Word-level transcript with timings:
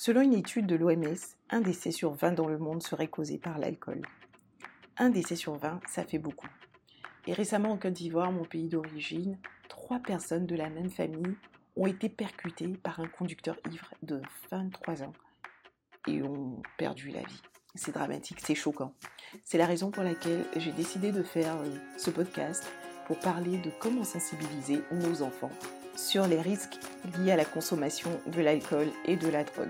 Selon 0.00 0.20
une 0.20 0.34
étude 0.34 0.66
de 0.66 0.76
l'OMS, 0.76 1.16
un 1.50 1.60
décès 1.60 1.90
sur 1.90 2.12
20 2.12 2.30
dans 2.34 2.46
le 2.46 2.56
monde 2.56 2.84
serait 2.84 3.08
causé 3.08 3.36
par 3.36 3.58
l'alcool. 3.58 4.02
Un 4.96 5.10
décès 5.10 5.34
sur 5.34 5.56
20, 5.56 5.80
ça 5.88 6.04
fait 6.04 6.20
beaucoup. 6.20 6.46
Et 7.26 7.32
récemment 7.32 7.72
en 7.72 7.78
Côte 7.78 7.94
d'Ivoire, 7.94 8.30
mon 8.30 8.44
pays 8.44 8.68
d'origine, 8.68 9.36
trois 9.68 9.98
personnes 9.98 10.46
de 10.46 10.54
la 10.54 10.70
même 10.70 10.88
famille 10.88 11.34
ont 11.74 11.88
été 11.88 12.08
percutées 12.08 12.68
par 12.80 13.00
un 13.00 13.08
conducteur 13.08 13.56
ivre 13.72 13.92
de 14.04 14.22
23 14.52 15.02
ans 15.02 15.12
et 16.06 16.22
ont 16.22 16.62
perdu 16.76 17.10
la 17.10 17.22
vie. 17.22 17.42
C'est 17.74 17.92
dramatique, 17.92 18.38
c'est 18.40 18.54
choquant. 18.54 18.94
C'est 19.42 19.58
la 19.58 19.66
raison 19.66 19.90
pour 19.90 20.04
laquelle 20.04 20.44
j'ai 20.54 20.70
décidé 20.70 21.10
de 21.10 21.24
faire 21.24 21.56
euh, 21.56 21.76
ce 21.96 22.10
podcast 22.10 22.70
pour 23.08 23.18
parler 23.18 23.58
de 23.58 23.72
comment 23.80 24.04
sensibiliser 24.04 24.80
nos 24.92 25.22
enfants 25.22 25.50
sur 25.98 26.26
les 26.28 26.40
risques 26.40 26.78
liés 27.18 27.32
à 27.32 27.36
la 27.36 27.44
consommation 27.44 28.08
de 28.28 28.40
l'alcool 28.40 28.86
et 29.04 29.16
de 29.16 29.28
la 29.28 29.42
drogue. 29.42 29.66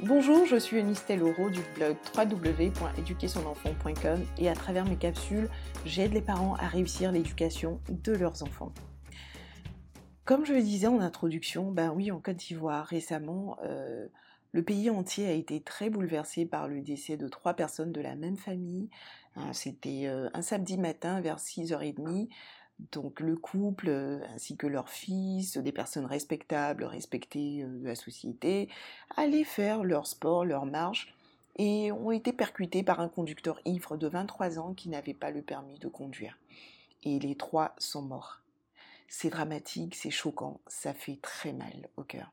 Bonjour, 0.00 0.44
je 0.46 0.56
suis 0.56 0.78
Eunice 0.78 1.06
Teloro 1.06 1.48
du 1.50 1.60
blog 1.76 1.94
www.éduquersonenfant.com 2.16 4.24
et 4.38 4.48
à 4.48 4.54
travers 4.54 4.84
mes 4.84 4.96
capsules, 4.96 5.48
j'aide 5.86 6.12
les 6.12 6.22
parents 6.22 6.56
à 6.56 6.66
réussir 6.66 7.12
l'éducation 7.12 7.80
de 7.88 8.10
leurs 8.12 8.42
enfants. 8.42 8.72
Comme 10.24 10.44
je 10.44 10.54
le 10.54 10.62
disais 10.62 10.88
en 10.88 10.98
introduction, 11.00 11.70
ben 11.70 11.92
oui, 11.94 12.10
en 12.10 12.18
Côte 12.18 12.34
d'Ivoire, 12.36 12.86
récemment, 12.86 13.56
euh, 13.64 14.08
le 14.52 14.62
pays 14.62 14.90
entier 14.90 15.26
a 15.26 15.32
été 15.32 15.60
très 15.60 15.90
bouleversé 15.90 16.46
par 16.46 16.68
le 16.68 16.80
décès 16.80 17.16
de 17.16 17.28
trois 17.28 17.54
personnes 17.54 17.92
de 17.92 18.00
la 18.00 18.16
même 18.16 18.36
famille. 18.36 18.88
Hein, 19.36 19.52
c'était 19.52 20.06
euh, 20.06 20.28
un 20.34 20.42
samedi 20.42 20.76
matin 20.76 21.20
vers 21.20 21.38
6h30 21.38 22.28
donc 22.92 23.20
le 23.20 23.36
couple 23.36 23.88
euh, 23.88 24.20
ainsi 24.34 24.56
que 24.56 24.66
leur 24.66 24.88
fils, 24.88 25.58
des 25.58 25.72
personnes 25.72 26.06
respectables, 26.06 26.84
respectées 26.84 27.62
euh, 27.62 27.78
de 27.78 27.86
la 27.86 27.94
société, 27.94 28.68
allaient 29.16 29.44
faire 29.44 29.84
leur 29.84 30.06
sport, 30.06 30.44
leur 30.44 30.66
marche 30.66 31.14
et 31.56 31.92
ont 31.92 32.10
été 32.10 32.32
percutés 32.32 32.82
par 32.82 33.00
un 33.00 33.08
conducteur 33.08 33.60
ivre 33.64 33.96
de 33.96 34.06
23 34.06 34.58
ans 34.58 34.72
qui 34.72 34.88
n'avait 34.88 35.14
pas 35.14 35.30
le 35.30 35.42
permis 35.42 35.78
de 35.78 35.88
conduire. 35.88 36.38
Et 37.02 37.18
les 37.18 37.34
trois 37.34 37.74
sont 37.78 38.02
morts 38.02 38.39
c'est 39.12 39.28
dramatique, 39.28 39.96
c'est 39.96 40.10
choquant, 40.10 40.60
ça 40.68 40.94
fait 40.94 41.18
très 41.20 41.52
mal 41.52 41.88
au 41.96 42.04
cœur. 42.04 42.32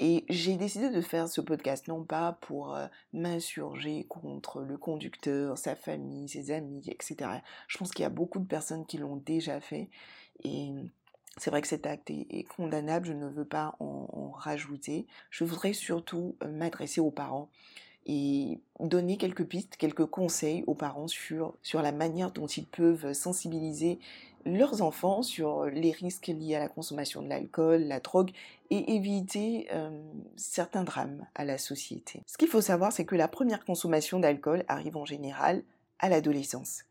Et 0.00 0.24
j'ai 0.28 0.56
décidé 0.56 0.90
de 0.90 1.00
faire 1.00 1.28
ce 1.28 1.40
podcast 1.40 1.86
non 1.86 2.02
pas 2.02 2.32
pour 2.40 2.74
euh, 2.74 2.88
m'insurger 3.12 4.04
contre 4.08 4.60
le 4.60 4.76
conducteur, 4.76 5.56
sa 5.56 5.76
famille, 5.76 6.28
ses 6.28 6.50
amis, 6.50 6.82
etc. 6.88 7.30
Je 7.68 7.78
pense 7.78 7.92
qu'il 7.92 8.02
y 8.02 8.06
a 8.06 8.10
beaucoup 8.10 8.40
de 8.40 8.44
personnes 8.44 8.86
qui 8.86 8.98
l'ont 8.98 9.16
déjà 9.16 9.60
fait 9.60 9.88
et 10.42 10.72
c'est 11.38 11.50
vrai 11.50 11.62
que 11.62 11.68
cet 11.68 11.86
acte 11.86 12.10
est, 12.10 12.48
condamnable, 12.56 13.06
je 13.06 13.12
ne 13.12 13.28
veux 13.28 13.44
pas 13.44 13.76
en, 13.78 14.08
en 14.12 14.30
rajouter. 14.30 15.06
Je 15.30 15.44
voudrais 15.44 15.74
surtout 15.74 16.34
euh, 16.42 16.50
m'adresser 16.50 17.00
aux 17.00 17.12
parents 17.12 17.50
et 18.06 18.60
donner 18.80 19.16
quelques 19.16 19.44
pistes, 19.44 19.76
quelques 19.76 20.06
conseils 20.06 20.64
aux 20.66 20.74
parents 20.74 21.08
sur, 21.08 21.54
sur 21.62 21.82
la 21.82 21.92
manière 21.92 22.32
dont 22.32 22.46
ils 22.46 22.66
peuvent 22.66 23.12
sensibiliser 23.12 24.00
leurs 24.46 24.80
enfants 24.80 25.22
sur 25.22 25.64
les 25.64 25.90
risques 25.90 26.28
liés 26.28 26.54
à 26.54 26.60
la 26.60 26.68
consommation 26.68 27.20
de 27.20 27.28
l'alcool, 27.28 27.82
la 27.82 28.00
drogue 28.00 28.30
et 28.70 28.94
éviter 28.94 29.66
euh, 29.72 29.90
certains 30.36 30.84
drames 30.84 31.26
à 31.34 31.44
la 31.44 31.58
société. 31.58 32.22
Ce 32.26 32.38
qu'il 32.38 32.48
faut 32.48 32.60
savoir, 32.60 32.92
c'est 32.92 33.04
que 33.04 33.16
la 33.16 33.28
première 33.28 33.64
consommation 33.64 34.20
d'alcool 34.20 34.64
arrive 34.68 34.96
en 34.96 35.04
général 35.04 35.64
à 35.98 36.08
l'adolescence. 36.08 36.84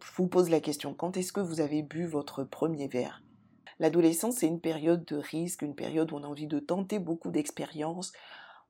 Je 0.00 0.10
vous 0.16 0.28
pose 0.28 0.48
la 0.48 0.60
question, 0.60 0.94
quand 0.94 1.16
est-ce 1.16 1.32
que 1.32 1.40
vous 1.40 1.60
avez 1.60 1.82
bu 1.82 2.06
votre 2.06 2.44
premier 2.44 2.86
verre? 2.86 3.22
L'adolescence, 3.78 4.36
c'est 4.36 4.46
une 4.46 4.60
période 4.60 5.04
de 5.04 5.16
risque, 5.16 5.62
une 5.62 5.74
période 5.74 6.12
où 6.12 6.16
on 6.16 6.22
a 6.22 6.26
envie 6.26 6.46
de 6.46 6.60
tenter 6.60 6.98
beaucoup 6.98 7.30
d'expériences, 7.30 8.12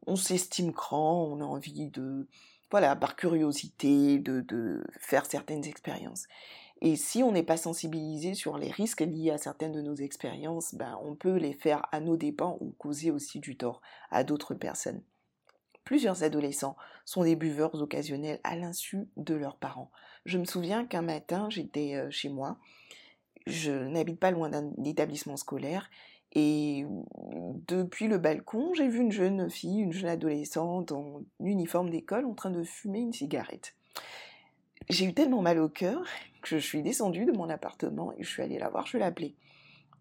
on 0.07 0.17
s'estime 0.17 0.71
grand, 0.71 1.25
on 1.25 1.41
a 1.41 1.45
envie 1.45 1.89
de, 1.89 2.27
voilà, 2.71 2.97
par 2.97 3.15
curiosité, 3.17 4.19
de 4.19 4.85
faire 5.01 5.27
certaines 5.27 5.65
expériences. 5.67 6.25
Et 6.85 6.97
si 6.97 7.23
on 7.23 7.31
n'est 7.31 7.45
pas 7.45 7.57
sensibilisé 7.57 8.35
sur 8.35 8.59
les 8.59 8.73
risques 8.73 9.03
liés 9.03 9.31
à 9.31 9.39
certaines 9.39 9.71
de 9.71 9.81
nos 9.81 9.95
expériences, 9.95 10.75
ben, 10.75 10.99
on 11.05 11.15
peut 11.15 11.37
les 11.37 11.53
faire 11.53 11.87
à 11.93 12.01
nos 12.01 12.17
dépens 12.17 12.59
ou 12.61 12.73
causer 12.73 13.13
aussi 13.13 13.39
du 13.39 13.57
tort 13.57 13.81
à 14.11 14.25
d'autres 14.25 14.55
personnes. 14.55 15.01
Plusieurs 15.85 16.25
adolescents 16.25 16.77
sont 17.05 17.23
des 17.23 17.37
buveurs 17.37 17.81
occasionnels 17.81 18.41
à 18.43 18.57
l'insu 18.57 19.09
de 19.17 19.35
leurs 19.35 19.59
parents. 19.59 19.93
Je 20.25 20.39
me 20.39 20.45
souviens 20.45 20.85
qu'un 20.85 21.03
matin, 21.03 21.49
j'étais 21.51 21.95
euh, 21.95 22.11
chez 22.11 22.29
moi, 22.29 22.59
je 23.47 23.71
n'habite 23.71 24.19
pas 24.19 24.33
loin 24.33 24.49
d'un 24.49 24.73
établissement 24.85 25.37
scolaire, 25.37 25.89
et 26.33 26.85
depuis 27.69 28.09
le 28.09 28.19
balcon, 28.19 28.73
j'ai 28.75 28.89
vu 28.89 29.01
une 29.01 29.13
jeune 29.13 29.51
fille, 29.51 29.81
une 29.81 29.93
jeune 29.93 30.11
adolescente 30.11 30.91
en 30.91 31.23
uniforme 31.39 31.91
d'école 31.91 32.25
en 32.25 32.35
train 32.35 32.51
de 32.51 32.65
fumer 32.65 33.01
une 33.01 33.13
cigarette. 33.13 33.77
J'ai 34.89 35.05
eu 35.05 35.15
tellement 35.15 35.43
mal 35.43 35.59
au 35.59 35.69
cœur 35.69 36.03
je 36.49 36.57
suis 36.57 36.83
descendue 36.83 37.25
de 37.25 37.33
mon 37.33 37.49
appartement 37.49 38.13
et 38.19 38.23
je 38.23 38.29
suis 38.29 38.43
allée 38.43 38.59
la 38.59 38.69
voir, 38.69 38.87
je 38.87 38.99
l'ai 38.99 39.05
appelée. 39.05 39.35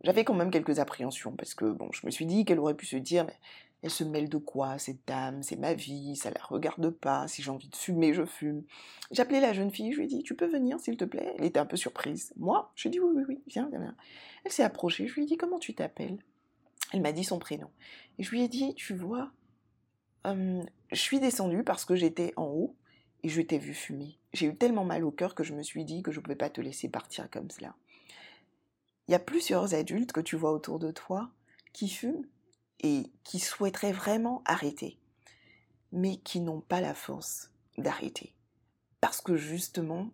J'avais 0.03 0.23
quand 0.23 0.33
même 0.33 0.51
quelques 0.51 0.79
appréhensions 0.79 1.33
parce 1.33 1.53
que 1.53 1.65
bon, 1.65 1.89
je 1.91 2.05
me 2.05 2.11
suis 2.11 2.25
dit 2.25 2.45
qu'elle 2.45 2.59
aurait 2.59 2.75
pu 2.75 2.85
se 2.85 2.97
dire 2.97 3.25
mais 3.25 3.35
elle 3.83 3.89
se 3.89 4.03
mêle 4.03 4.29
de 4.29 4.37
quoi 4.37 4.77
cette 4.77 5.07
dame, 5.07 5.41
c'est 5.41 5.55
ma 5.55 5.73
vie, 5.73 6.15
ça 6.15 6.29
la 6.29 6.41
regarde 6.43 6.91
pas, 6.91 7.27
si 7.27 7.41
j'ai 7.41 7.49
envie 7.49 7.67
de 7.67 7.75
fumer, 7.75 8.13
je 8.13 8.25
fume. 8.25 8.63
Appelé 9.17 9.39
la 9.39 9.53
jeune 9.53 9.71
fille, 9.71 9.91
je 9.91 9.97
lui 9.97 10.05
ai 10.05 10.07
dit 10.07 10.23
tu 10.23 10.35
peux 10.35 10.45
venir 10.45 10.79
s'il 10.79 10.97
te 10.97 11.05
plaît? 11.05 11.33
Elle 11.37 11.45
était 11.45 11.59
un 11.59 11.65
peu 11.65 11.77
surprise. 11.77 12.33
Moi, 12.37 12.71
je 12.75 12.83
lui 12.83 12.89
ai 12.89 12.91
dit 12.91 12.99
oui 12.99 13.11
oui 13.15 13.23
oui, 13.27 13.41
viens 13.47 13.69
viens. 13.69 13.95
Elle 14.45 14.51
s'est 14.51 14.63
approchée, 14.63 15.07
je 15.07 15.15
lui 15.15 15.23
ai 15.23 15.25
dit 15.25 15.37
comment 15.37 15.59
tu 15.59 15.73
t'appelles? 15.73 16.19
Elle 16.93 17.01
m'a 17.01 17.11
dit 17.11 17.23
son 17.23 17.39
prénom. 17.39 17.69
Et 18.17 18.23
je 18.23 18.31
lui 18.31 18.43
ai 18.43 18.47
dit 18.47 18.73
tu 18.75 18.95
vois, 18.95 19.31
je 20.25 20.63
suis 20.93 21.19
descendue 21.19 21.63
parce 21.63 21.85
que 21.85 21.95
j'étais 21.95 22.33
en 22.35 22.45
haut 22.45 22.75
et 23.23 23.29
je 23.29 23.41
t'ai 23.41 23.57
vu 23.57 23.73
fumer. 23.73 24.17
J'ai 24.33 24.47
eu 24.47 24.55
tellement 24.55 24.85
mal 24.85 25.03
au 25.03 25.11
cœur 25.11 25.35
que 25.35 25.43
je 25.43 25.53
me 25.53 25.63
suis 25.63 25.85
dit 25.85 26.03
que 26.03 26.11
je 26.11 26.19
ne 26.19 26.23
pouvais 26.23 26.35
pas 26.35 26.49
te 26.49 26.61
laisser 26.61 26.89
partir 26.89 27.29
comme 27.29 27.49
cela. 27.49 27.75
Il 29.07 29.11
y 29.11 29.15
a 29.15 29.19
plusieurs 29.19 29.73
adultes 29.73 30.11
que 30.11 30.21
tu 30.21 30.35
vois 30.35 30.51
autour 30.51 30.79
de 30.79 30.91
toi 30.91 31.29
qui 31.73 31.89
fument 31.89 32.25
et 32.79 33.11
qui 33.23 33.39
souhaiteraient 33.39 33.91
vraiment 33.91 34.41
arrêter, 34.45 34.97
mais 35.91 36.17
qui 36.17 36.39
n'ont 36.39 36.61
pas 36.61 36.81
la 36.81 36.93
force 36.93 37.51
d'arrêter. 37.77 38.33
Parce 39.01 39.21
que 39.21 39.35
justement, 39.35 40.11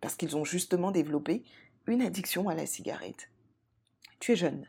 parce 0.00 0.16
qu'ils 0.16 0.36
ont 0.36 0.44
justement 0.44 0.90
développé 0.90 1.44
une 1.86 2.02
addiction 2.02 2.48
à 2.48 2.54
la 2.54 2.66
cigarette. 2.66 3.30
Tu 4.18 4.32
es 4.32 4.36
jeune, 4.36 4.66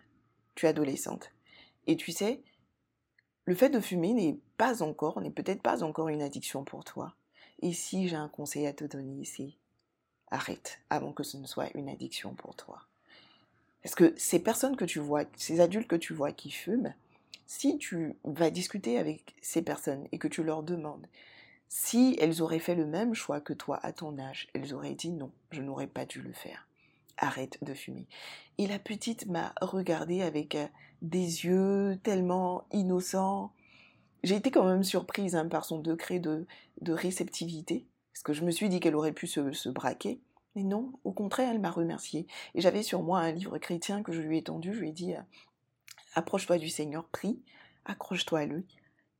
tu 0.56 0.66
es 0.66 0.70
adolescente, 0.70 1.32
et 1.88 1.96
tu 1.96 2.12
sais, 2.12 2.42
le 3.46 3.56
fait 3.56 3.70
de 3.70 3.80
fumer 3.80 4.14
n'est 4.14 4.40
pas 4.58 4.84
encore, 4.84 5.22
n'est 5.22 5.32
peut-être 5.32 5.62
pas 5.62 5.84
encore 5.84 6.10
une 6.10 6.22
addiction 6.22 6.64
pour 6.64 6.84
toi. 6.84 7.16
Si 7.72 8.08
j'ai 8.08 8.16
un 8.16 8.30
conseil 8.30 8.68
à 8.68 8.74
te 8.74 8.86
donner 8.86 9.22
ici, 9.22 9.58
arrête 10.30 10.80
avant 10.90 11.12
que 11.12 11.24
ce 11.24 11.38
ne 11.38 11.48
soit 11.48 11.76
une 11.76 11.90
addiction 11.90 12.34
pour 12.34 12.56
toi. 12.56 12.82
Parce 13.84 13.96
que 13.96 14.14
ces 14.18 14.40
personnes 14.40 14.76
que 14.76 14.86
tu 14.86 15.00
vois, 15.00 15.24
ces 15.36 15.60
adultes 15.60 15.88
que 15.88 15.96
tu 15.96 16.14
vois 16.14 16.32
qui 16.32 16.52
fument, 16.52 16.94
si 17.46 17.78
tu 17.78 18.16
vas 18.24 18.50
discuter 18.50 18.98
avec 18.98 19.36
ces 19.42 19.62
personnes 19.62 20.08
et 20.12 20.18
que 20.18 20.28
tu 20.28 20.44
leur 20.44 20.64
demandes 20.64 21.08
si 21.70 22.18
elles 22.20 22.42
auraient 22.42 22.60
fait 22.60 22.76
le 22.76 22.86
même 22.86 23.14
choix 23.14 23.42
que 23.42 23.54
toi 23.54 23.80
à 23.84 23.92
ton 23.92 24.18
âge, 24.20 24.48
elles 24.54 24.74
auraient 24.74 24.96
dit 24.96 25.12
non, 25.12 25.32
je 25.52 25.62
n'aurais 25.62 25.88
pas 25.88 26.06
dû 26.06 26.22
le 26.22 26.34
faire. 26.34 26.68
Arrête 27.18 27.58
de 27.64 27.74
fumer. 27.74 28.08
Et 28.58 28.68
la 28.68 28.80
petite 28.80 29.26
m'a 29.26 29.54
regardé 29.62 30.22
avec 30.22 30.56
euh, 30.56 30.68
des 31.02 31.46
yeux 31.46 32.00
tellement 32.04 32.66
innocents, 32.72 33.52
j'ai 34.24 34.36
été 34.36 34.52
quand 34.52 34.66
même 34.66 34.84
surprise 34.84 35.36
hein, 35.36 35.48
par 35.48 35.66
son 35.66 35.80
degré 35.80 36.20
de, 36.20 36.46
réceptivité, 36.86 37.86
parce 38.14 38.24
que 38.24 38.34
je 38.34 38.44
me 38.44 38.52
suis 38.52 38.70
dit 38.70 38.80
qu'elle 38.80 38.96
aurait 38.96 39.14
pu 39.14 39.28
se, 39.28 39.70
braquer. 39.70 40.20
Mais 40.56 40.64
non, 40.64 40.92
au 41.04 41.12
contraire, 41.12 41.52
elle 41.52 41.60
m'a 41.60 41.70
remercié. 41.70 42.26
Et 42.56 42.62
j'avais 42.62 42.82
sur 42.82 43.04
moi 43.04 43.20
un 43.20 43.32
livre 43.32 43.58
chrétien 43.60 44.02
que 44.02 44.12
je 44.12 44.22
lui 44.22 44.40
ai 44.40 44.44
tendu. 44.44 44.74
Je 44.74 44.80
lui 44.80 44.90
ai 44.90 44.94
dit 44.94 45.14
euh, 45.14 45.22
Approche-toi 46.16 46.58
du 46.58 46.70
Seigneur, 46.70 47.06
prie, 47.06 47.40
accroche-toi 47.86 48.40
à 48.40 48.46
lui, 48.46 48.66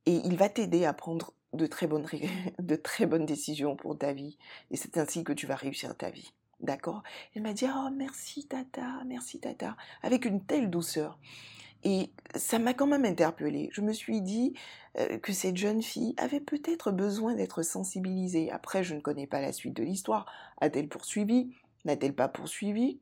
et 0.06 0.20
il 0.24 0.36
va 0.36 0.48
t'aider 0.48 0.84
à 0.84 0.92
prendre 0.92 1.32
de 1.52 1.66
très, 1.66 1.86
bonnes, 1.86 2.06
de 2.58 2.76
très 2.76 3.06
bonnes 3.06 3.26
décisions 3.26 3.76
pour 3.76 3.96
ta 3.96 4.12
vie. 4.12 4.36
Et 4.70 4.76
c'est 4.76 4.98
ainsi 4.98 5.22
que 5.22 5.32
tu 5.32 5.46
vas 5.46 5.56
réussir 5.56 5.96
ta 5.96 6.10
vie. 6.10 6.32
D'accord? 6.60 7.04
Elle 7.34 7.42
m'a 7.42 7.52
dit 7.52 7.66
Oh, 7.68 7.88
merci, 7.94 8.46
Tata, 8.46 9.04
merci, 9.06 9.38
Tata, 9.38 9.76
avec 10.02 10.24
une 10.24 10.44
telle 10.44 10.70
douceur. 10.70 11.18
Et 11.84 12.10
ça 12.34 12.58
m'a 12.58 12.74
quand 12.74 12.86
même 12.86 13.04
interpellée. 13.04 13.68
Je 13.72 13.80
me 13.80 13.92
suis 13.92 14.20
dit 14.20 14.54
euh, 14.98 15.18
que 15.18 15.32
cette 15.32 15.56
jeune 15.56 15.82
fille 15.82 16.14
avait 16.16 16.40
peut-être 16.40 16.90
besoin 16.90 17.34
d'être 17.34 17.62
sensibilisée. 17.62 18.50
Après, 18.50 18.82
je 18.82 18.94
ne 18.94 19.00
connais 19.00 19.26
pas 19.26 19.40
la 19.40 19.52
suite 19.52 19.74
de 19.74 19.84
l'histoire. 19.84 20.26
A-t-elle 20.60 20.88
poursuivi? 20.88 21.52
N'a-t-elle 21.84 22.14
pas 22.14 22.28
poursuivi? 22.28 23.00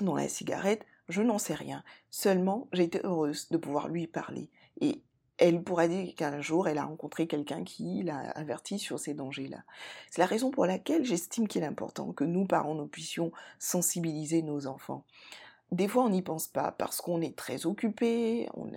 Dans 0.00 0.14
la 0.14 0.28
cigarette, 0.28 0.84
je 1.08 1.22
n'en 1.22 1.38
sais 1.38 1.54
rien. 1.54 1.82
Seulement, 2.10 2.68
été 2.72 3.00
heureuse 3.02 3.48
de 3.50 3.56
pouvoir 3.56 3.88
lui 3.88 4.06
parler. 4.06 4.50
Et 4.80 5.02
elle 5.38 5.62
pourra 5.62 5.88
dire 5.88 6.14
qu'un 6.14 6.40
jour, 6.40 6.68
elle 6.68 6.78
a 6.78 6.84
rencontré 6.84 7.26
quelqu'un 7.26 7.62
qui 7.64 8.02
l'a 8.02 8.30
averti 8.30 8.78
sur 8.78 8.98
ces 8.98 9.14
dangers-là. 9.14 9.64
C'est 10.10 10.20
la 10.20 10.26
raison 10.26 10.50
pour 10.50 10.66
laquelle 10.66 11.04
j'estime 11.04 11.46
qu'il 11.46 11.62
est 11.62 11.66
important 11.66 12.12
que 12.12 12.24
nous, 12.24 12.46
parents, 12.46 12.74
nous 12.74 12.86
puissions 12.86 13.32
sensibiliser 13.58 14.42
nos 14.42 14.66
enfants. 14.66 15.04
Des 15.72 15.88
fois, 15.88 16.04
on 16.04 16.10
n'y 16.10 16.22
pense 16.22 16.46
pas 16.46 16.72
parce 16.72 17.00
qu'on 17.00 17.20
est 17.20 17.36
très 17.36 17.66
occupé, 17.66 18.48
on, 18.54 18.70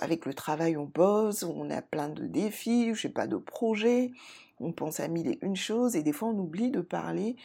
avec 0.00 0.24
le 0.24 0.32
travail, 0.32 0.76
on 0.76 0.86
bosse, 0.86 1.42
on 1.42 1.70
a 1.70 1.82
plein 1.82 2.08
de 2.08 2.26
défis, 2.26 2.94
je 2.94 3.02
sais 3.02 3.08
pas, 3.10 3.26
de 3.26 3.36
projets, 3.36 4.12
on 4.58 4.72
pense 4.72 5.00
à 5.00 5.08
mille 5.08 5.28
et 5.28 5.38
une 5.42 5.56
choses, 5.56 5.94
et 5.96 6.02
des 6.02 6.12
fois, 6.12 6.28
on 6.28 6.38
oublie 6.38 6.70
de 6.70 6.80
parler 6.80 7.36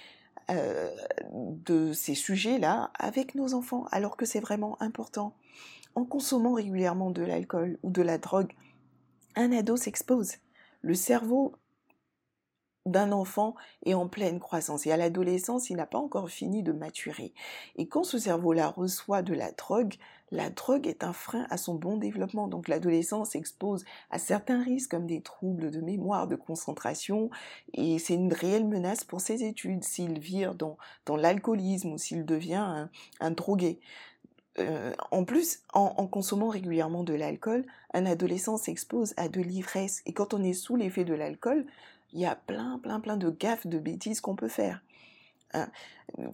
euh, 0.50 0.90
de 1.34 1.92
ces 1.92 2.16
sujets-là 2.16 2.92
avec 2.98 3.36
nos 3.36 3.54
enfants, 3.54 3.86
alors 3.92 4.16
que 4.16 4.26
c'est 4.26 4.40
vraiment 4.40 4.82
important 4.82 5.34
en 5.96 6.06
consommant 6.06 6.54
régulièrement 6.54 7.12
de 7.12 7.22
l'alcool 7.22 7.78
ou 7.84 7.92
de 7.92 8.02
la 8.02 8.18
drogue, 8.18 8.54
un 9.36 9.52
ado 9.52 9.76
s'expose. 9.76 10.36
Le 10.82 10.94
cerveau 10.94 11.54
d'un 12.86 13.12
enfant 13.12 13.56
est 13.86 13.94
en 13.94 14.08
pleine 14.08 14.40
croissance 14.40 14.88
et 14.88 14.92
à 14.92 14.98
l'adolescence, 14.98 15.70
il 15.70 15.78
n'a 15.78 15.86
pas 15.86 16.00
encore 16.00 16.30
fini 16.30 16.64
de 16.64 16.72
maturer. 16.72 17.34
Et 17.76 17.88
quand 17.88 18.04
ce 18.04 18.18
cerveau-là 18.18 18.70
reçoit 18.70 19.22
de 19.22 19.34
la 19.34 19.52
drogue, 19.52 19.96
la 20.32 20.50
drogue 20.50 20.88
est 20.88 21.04
un 21.04 21.14
frein 21.14 21.46
à 21.50 21.58
son 21.58 21.76
bon 21.76 21.98
développement. 21.98 22.48
Donc 22.48 22.68
l'adolescent 22.68 23.26
s'expose 23.26 23.84
à 24.10 24.18
certains 24.18 24.64
risques 24.64 24.92
comme 24.92 25.06
des 25.06 25.22
troubles 25.22 25.72
de 25.72 25.82
mémoire, 25.82 26.28
de 26.28 26.36
concentration, 26.36 27.30
et 27.74 28.00
c'est 28.00 28.16
une 28.16 28.34
réelle 28.34 28.66
menace 28.66 29.04
pour 29.04 29.22
ses 29.22 29.44
études 29.44 29.84
s'il 29.84 30.20
vire 30.20 30.56
dans, 30.56 30.78
dans 31.06 31.18
l'alcoolisme 31.18 31.94
ou 31.94 31.98
s'il 31.98 32.26
devient 32.26 32.56
un, 32.56 32.90
un 33.20 33.32
drogué. 33.32 33.80
Euh, 34.60 34.94
en 35.12 35.24
plus, 35.24 35.62
en, 35.74 36.08
consommant 36.08 36.50
régulièrement 36.50 37.04
de 37.04 37.14
l'alcool, 37.14 37.66
un 37.94 38.06
adolescent 38.06 38.58
s'expose 38.58 39.14
à 39.18 39.30
de 39.30 39.42
l'ivresse. 39.42 40.02
Et 40.06 40.14
quand 40.14 40.34
on 40.34 40.44
est 40.44 40.54
sous 40.54 40.76
l'effet 40.76 41.06
de 41.06 41.14
l'alcool, 41.14 41.66
il 42.14 42.20
y 42.20 42.26
a 42.26 42.36
plein, 42.36 42.80
plein, 42.80 43.00
plein 43.00 43.18
de 43.18 43.30
gaffes, 43.30 43.68
de 43.68 43.80
bêtises 43.80 44.22
qu'on 44.22 44.36
peut 44.36 44.48
faire. 44.48 44.82
Hein. 45.54 45.70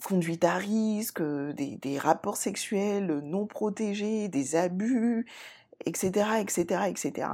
Conduite 0.03 0.43
à 0.43 0.55
risque, 0.55 1.21
des, 1.21 1.97
rapports 1.99 2.37
sexuels 2.37 3.19
non 3.23 3.45
protégés, 3.45 4.27
des 4.27 4.55
abus, 4.55 5.27
etc., 5.85 6.41
etc., 6.41 6.83
etc. 6.87 7.29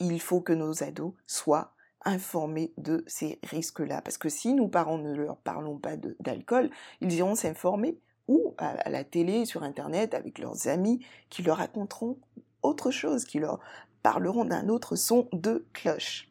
Il 0.00 0.20
faut 0.20 0.40
que 0.40 0.52
nos 0.52 0.82
ados 0.82 1.14
soient 1.26 1.74
informés 2.04 2.72
de 2.76 3.04
ces 3.06 3.38
risques-là. 3.44 4.02
Parce 4.02 4.18
que 4.18 4.28
si 4.28 4.54
nous, 4.54 4.68
parents, 4.68 4.98
ne 4.98 5.14
leur 5.14 5.38
parlons 5.38 5.78
pas 5.78 5.96
d'alcool, 6.20 6.70
ils 7.00 7.12
iront 7.14 7.34
s'informer 7.34 7.98
ou 8.28 8.54
à, 8.58 8.90
la 8.90 9.04
télé, 9.04 9.46
sur 9.46 9.62
Internet, 9.62 10.14
avec 10.14 10.38
leurs 10.38 10.68
amis, 10.68 11.04
qui 11.30 11.42
leur 11.42 11.56
raconteront 11.56 12.18
autre 12.62 12.90
chose, 12.90 13.24
qui 13.24 13.38
leur 13.38 13.58
parleront 14.02 14.44
d'un 14.44 14.68
autre 14.68 14.96
son 14.96 15.28
de 15.32 15.66
cloche. 15.72 16.27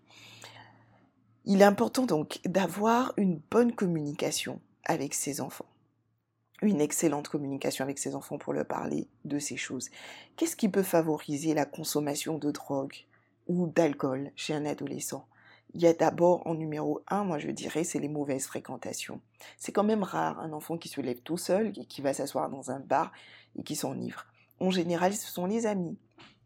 Il 1.50 1.62
est 1.62 1.66
important 1.66 2.06
donc 2.06 2.42
d'avoir 2.44 3.14
une 3.16 3.40
bonne 3.50 3.72
communication 3.72 4.60
avec 4.84 5.14
ses 5.14 5.40
enfants. 5.40 5.66
Une 6.62 6.82
excellente 6.82 7.30
communication 7.30 7.86
avec 7.86 8.00
ses 8.00 8.16
enfants 8.16 8.38
pour 8.38 8.52
leur 8.52 8.66
parler 8.66 9.08
de 9.24 9.40
ces 9.40 9.56
choses. 9.56 9.90
Qu'est-ce 10.36 10.58
qui 10.58 10.68
peut 10.68 10.84
favoriser 10.84 11.54
la 11.54 11.64
consommation 11.64 12.38
de 12.38 12.52
drogue 12.52 12.96
ou 13.48 13.68
d'alcool 13.68 14.32
chez 14.36 14.56
un 14.56 14.66
adolescent? 14.66 15.26
Il 15.74 15.80
y 15.80 15.88
a 15.88 15.94
d'abord 15.94 16.46
en 16.46 16.54
numéro 16.54 17.02
un, 17.08 17.24
moi 17.24 17.40
je 17.40 17.50
dirais, 17.50 17.86
c'est 17.86 18.00
les 18.00 18.10
mauvaises 18.10 18.48
fréquentations. 18.48 19.22
C'est 19.58 19.72
quand 19.72 19.86
même 19.86 20.04
rare 20.04 20.42
un 20.42 20.52
enfant 20.52 20.78
qui 20.78 20.90
se 20.90 21.00
lève 21.00 21.22
tout 21.22 21.38
seul 21.38 21.72
et 21.78 21.86
qui 21.86 22.02
va 22.02 22.14
s'asseoir 22.14 22.50
dans 22.50 22.72
un 22.72 22.82
bar 22.82 23.14
et 23.58 23.64
qui 23.64 23.78
s'enivre. 23.78 24.26
En 24.60 24.70
général, 24.70 25.14
ce 25.14 25.32
sont 25.32 25.46
les 25.46 25.66
amis. 25.66 25.98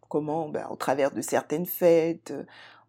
Comment? 0.10 0.48
Ben, 0.50 0.68
Au 0.70 0.76
travers 0.76 1.10
de 1.10 1.22
certaines 1.22 1.66
fêtes 1.66 2.36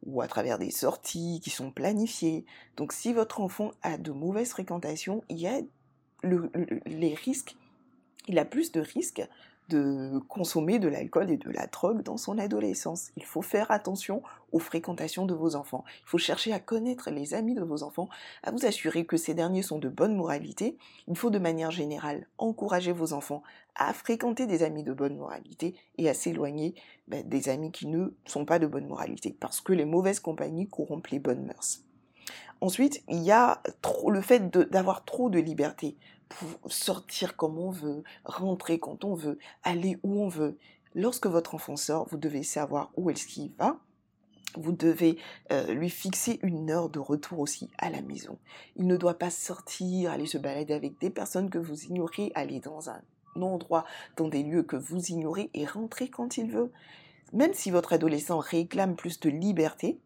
ou 0.05 0.21
à 0.21 0.29
travers 0.29 0.59
des 0.59 0.71
sorties 0.71 1.41
qui 1.43 1.51
sont 1.51 1.71
planifiées. 1.71 2.45
Donc 2.77 2.93
si 2.93 3.13
votre 3.13 3.41
enfant 3.41 3.73
a 3.83 3.99
de 3.99 4.13
mauvaises 4.13 4.51
fréquentations, 4.51 5.23
il 5.29 5.39
y 5.39 5.47
a 5.47 5.61
risques, 7.15 7.57
il 8.29 8.39
a 8.39 8.45
plus 8.45 8.73
de 8.73 8.81
risques 8.81 9.23
de 9.69 10.19
consommer 10.29 10.79
de 10.79 10.89
l'alcool 10.89 11.31
et 11.31 11.37
de 11.37 11.51
la 11.51 11.67
drogue 11.67 12.03
dans 12.03 12.17
son 12.17 12.39
adolescence. 12.39 13.11
Il 13.17 13.25
faut 13.25 13.43
faire 13.43 13.71
attention 13.71 14.23
aux 14.51 14.59
fréquentations 14.59 15.25
de 15.25 15.35
vos 15.35 15.55
enfants. 15.55 15.85
Il 16.03 16.09
faut 16.09 16.19
chercher 16.19 16.53
à 16.53 16.61
connaître 16.61 17.11
les 17.11 17.33
amis 17.33 17.55
de 17.55 17.63
vos 17.63 17.83
enfants, 17.83 18.09
à 18.43 18.51
vous 18.51 18.67
assurer 18.67 19.07
que 19.07 19.17
ces 19.17 19.35
derniers 19.35 19.63
sont 19.63 19.79
de 19.79 19.89
bonne 19.89 20.15
moralité. 20.15 20.77
Il 21.09 21.17
faut 21.17 21.31
de 21.31 21.39
manière 21.39 21.71
générale 21.71 22.27
encourager 22.39 22.93
vos 22.93 23.13
enfants 23.13 23.43
à 23.75 23.93
fréquenter 23.93 24.47
des 24.47 24.63
amis 24.63 24.83
de 24.83 24.93
bonne 24.93 25.17
moralité 25.17 25.75
et 25.99 26.09
à 26.09 26.15
s'éloigner 26.15 26.75
ben, 27.09 27.27
des 27.27 27.49
amis 27.49 27.73
qui 27.73 27.87
ne 27.87 28.09
sont 28.27 28.45
pas 28.45 28.59
de 28.59 28.67
bonne 28.67 28.87
moralité, 28.87 29.37
parce 29.39 29.61
que 29.61 29.73
les 29.73 29.85
mauvaises 29.85 30.21
compagnies 30.21 30.69
corrompent 30.69 31.09
les 31.09 31.19
bonnes 31.19 31.45
mœurs. 31.45 31.81
Ensuite, 32.61 33.03
il 33.09 33.23
y 33.23 33.33
a 33.33 33.63
le 34.09 34.21
fait 34.21 34.49
d'avoir 34.71 35.05
trop 35.05 35.31
de 35.31 35.41
liberté 35.41 35.97
sortir 36.69 37.37
comme 37.37 37.59
on 37.59 37.71
veut, 37.71 38.03
rentrer 38.25 38.79
quand 38.79 39.05
on 39.05 39.15
veut, 39.15 39.39
aller 39.63 39.99
où 40.03 40.23
on 40.23 40.29
veut. 40.29 40.59
Lorsque 40.95 41.27
votre 41.27 41.55
enfant 41.55 41.77
sort, 41.77 42.09
vous 42.11 42.19
devez 42.19 42.43
savoir 42.43 42.91
où 42.97 43.11
est-ce 43.11 43.27
qu'il 43.27 43.53
va. 43.59 43.79
Vous 44.57 44.73
devez 44.73 45.19
euh, 45.51 45.73
lui 45.73 45.89
fixer 45.89 46.39
une 46.43 46.71
heure 46.71 46.91
de 46.91 46.99
retour 46.99 47.39
aussi 47.39 47.71
à 47.79 47.89
la 47.89 48.03
maison. 48.03 48.39
Il 48.77 48.87
ne 48.87 48.99
doit 48.99 49.19
pas 49.19 49.31
sortir, 49.31 50.11
aller 50.11 50.27
se 50.27 50.37
balader 50.37 50.75
avec 50.75 50.99
des 51.01 51.09
personnes 51.09 51.49
que 51.49 51.59
vous 51.59 51.85
ignorez, 51.85 52.33
aller 52.35 52.61
dans 52.61 52.91
un 52.91 53.01
endroit, 53.41 53.85
dans 54.17 54.29
des 54.29 54.43
lieux 54.43 54.63
que 54.63 54.77
vous 54.77 55.07
ignorez 55.07 55.51
et 55.55 55.65
rentrer 55.65 56.09
quand 56.09 56.37
il 56.37 56.51
veut. 56.51 56.71
Même 57.33 57.55
si 57.55 57.71
votre 57.71 57.93
adolescent 57.95 58.39
réclame 58.39 58.95
plus 58.95 59.21
de 59.21 59.31
liberté, 59.31 59.99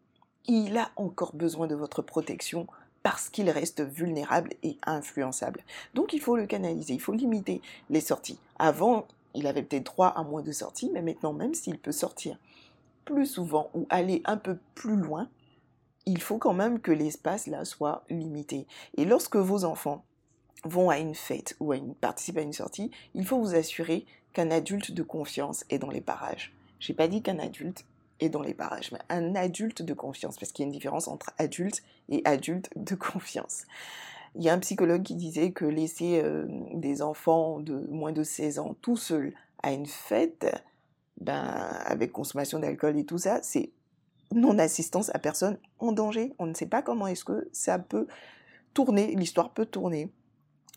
il 0.45 0.77
a 0.77 0.91
encore 0.95 1.35
besoin 1.35 1.67
de 1.67 1.75
votre 1.75 2.01
protection 2.01 2.67
parce 3.03 3.29
qu'il 3.29 3.49
reste 3.49 3.81
vulnérable 3.81 4.51
et 4.63 4.77
influençable. 4.85 5.63
Donc 5.93 6.13
il 6.13 6.21
faut 6.21 6.37
le 6.37 6.45
canaliser, 6.45 6.93
il 6.93 7.01
faut 7.01 7.13
limiter 7.13 7.61
les 7.89 8.01
sorties. 8.01 8.39
Avant, 8.59 9.07
il 9.33 9.47
avait 9.47 9.63
peut-être 9.63 9.85
droit 9.85 10.07
à 10.07 10.23
moins 10.23 10.41
de 10.41 10.51
sorties, 10.51 10.89
mais 10.93 11.01
maintenant, 11.01 11.33
même 11.33 11.53
s'il 11.53 11.79
peut 11.79 11.91
sortir 11.91 12.37
plus 13.05 13.25
souvent 13.25 13.69
ou 13.73 13.85
aller 13.89 14.21
un 14.25 14.37
peu 14.37 14.57
plus 14.75 14.95
loin, 14.95 15.29
il 16.05 16.21
faut 16.21 16.37
quand 16.37 16.53
même 16.53 16.79
que 16.79 16.91
l'espace 16.91 17.47
là 17.47 17.65
soit 17.65 18.03
limité. 18.09 18.67
Et 18.97 19.05
lorsque 19.05 19.35
vos 19.35 19.63
enfants 19.63 20.03
vont 20.67 20.89
à 20.89 20.99
une 20.99 21.15
fête 21.15 21.55
ou 21.59 21.73
participent 21.99 22.37
à 22.37 22.41
une 22.41 22.53
sortie, 22.53 22.91
il 23.13 23.25
faut 23.25 23.39
vous 23.39 23.55
assurer 23.55 24.05
qu'un 24.33 24.51
adulte 24.51 24.91
de 24.91 25.03
confiance 25.03 25.65
est 25.69 25.79
dans 25.79 25.89
les 25.89 26.01
parages. 26.01 26.53
J'ai 26.79 26.93
pas 26.93 27.07
dit 27.07 27.21
qu'un 27.21 27.39
adulte 27.39 27.85
et 28.19 28.29
dans 28.29 28.41
les 28.41 28.53
parages, 28.53 28.91
mais 28.91 28.99
un 29.09 29.35
adulte 29.35 29.81
de 29.81 29.93
confiance, 29.93 30.37
parce 30.37 30.51
qu'il 30.51 30.63
y 30.63 30.65
a 30.65 30.67
une 30.67 30.73
différence 30.73 31.07
entre 31.07 31.31
adulte 31.37 31.83
et 32.09 32.21
adulte 32.25 32.69
de 32.75 32.95
confiance. 32.95 33.65
Il 34.35 34.43
y 34.43 34.49
a 34.49 34.53
un 34.53 34.59
psychologue 34.59 35.03
qui 35.03 35.15
disait 35.15 35.51
que 35.51 35.65
laisser 35.65 36.21
euh, 36.23 36.45
des 36.73 37.01
enfants 37.01 37.59
de 37.59 37.87
moins 37.89 38.11
de 38.11 38.23
16 38.23 38.59
ans 38.59 38.75
tout 38.81 38.97
seuls 38.97 39.33
à 39.63 39.71
une 39.71 39.85
fête, 39.85 40.45
ben, 41.19 41.43
avec 41.85 42.11
consommation 42.11 42.59
d'alcool 42.59 42.97
et 42.97 43.05
tout 43.05 43.17
ça, 43.17 43.39
c'est 43.41 43.71
non-assistance 44.33 45.09
à 45.15 45.19
personne 45.19 45.57
en 45.79 45.91
danger. 45.91 46.33
On 46.37 46.45
ne 46.45 46.53
sait 46.53 46.67
pas 46.67 46.81
comment 46.81 47.07
est-ce 47.07 47.23
que 47.23 47.47
ça 47.51 47.79
peut 47.79 48.07
tourner, 48.73 49.15
l'histoire 49.15 49.51
peut 49.51 49.65
tourner. 49.65 50.11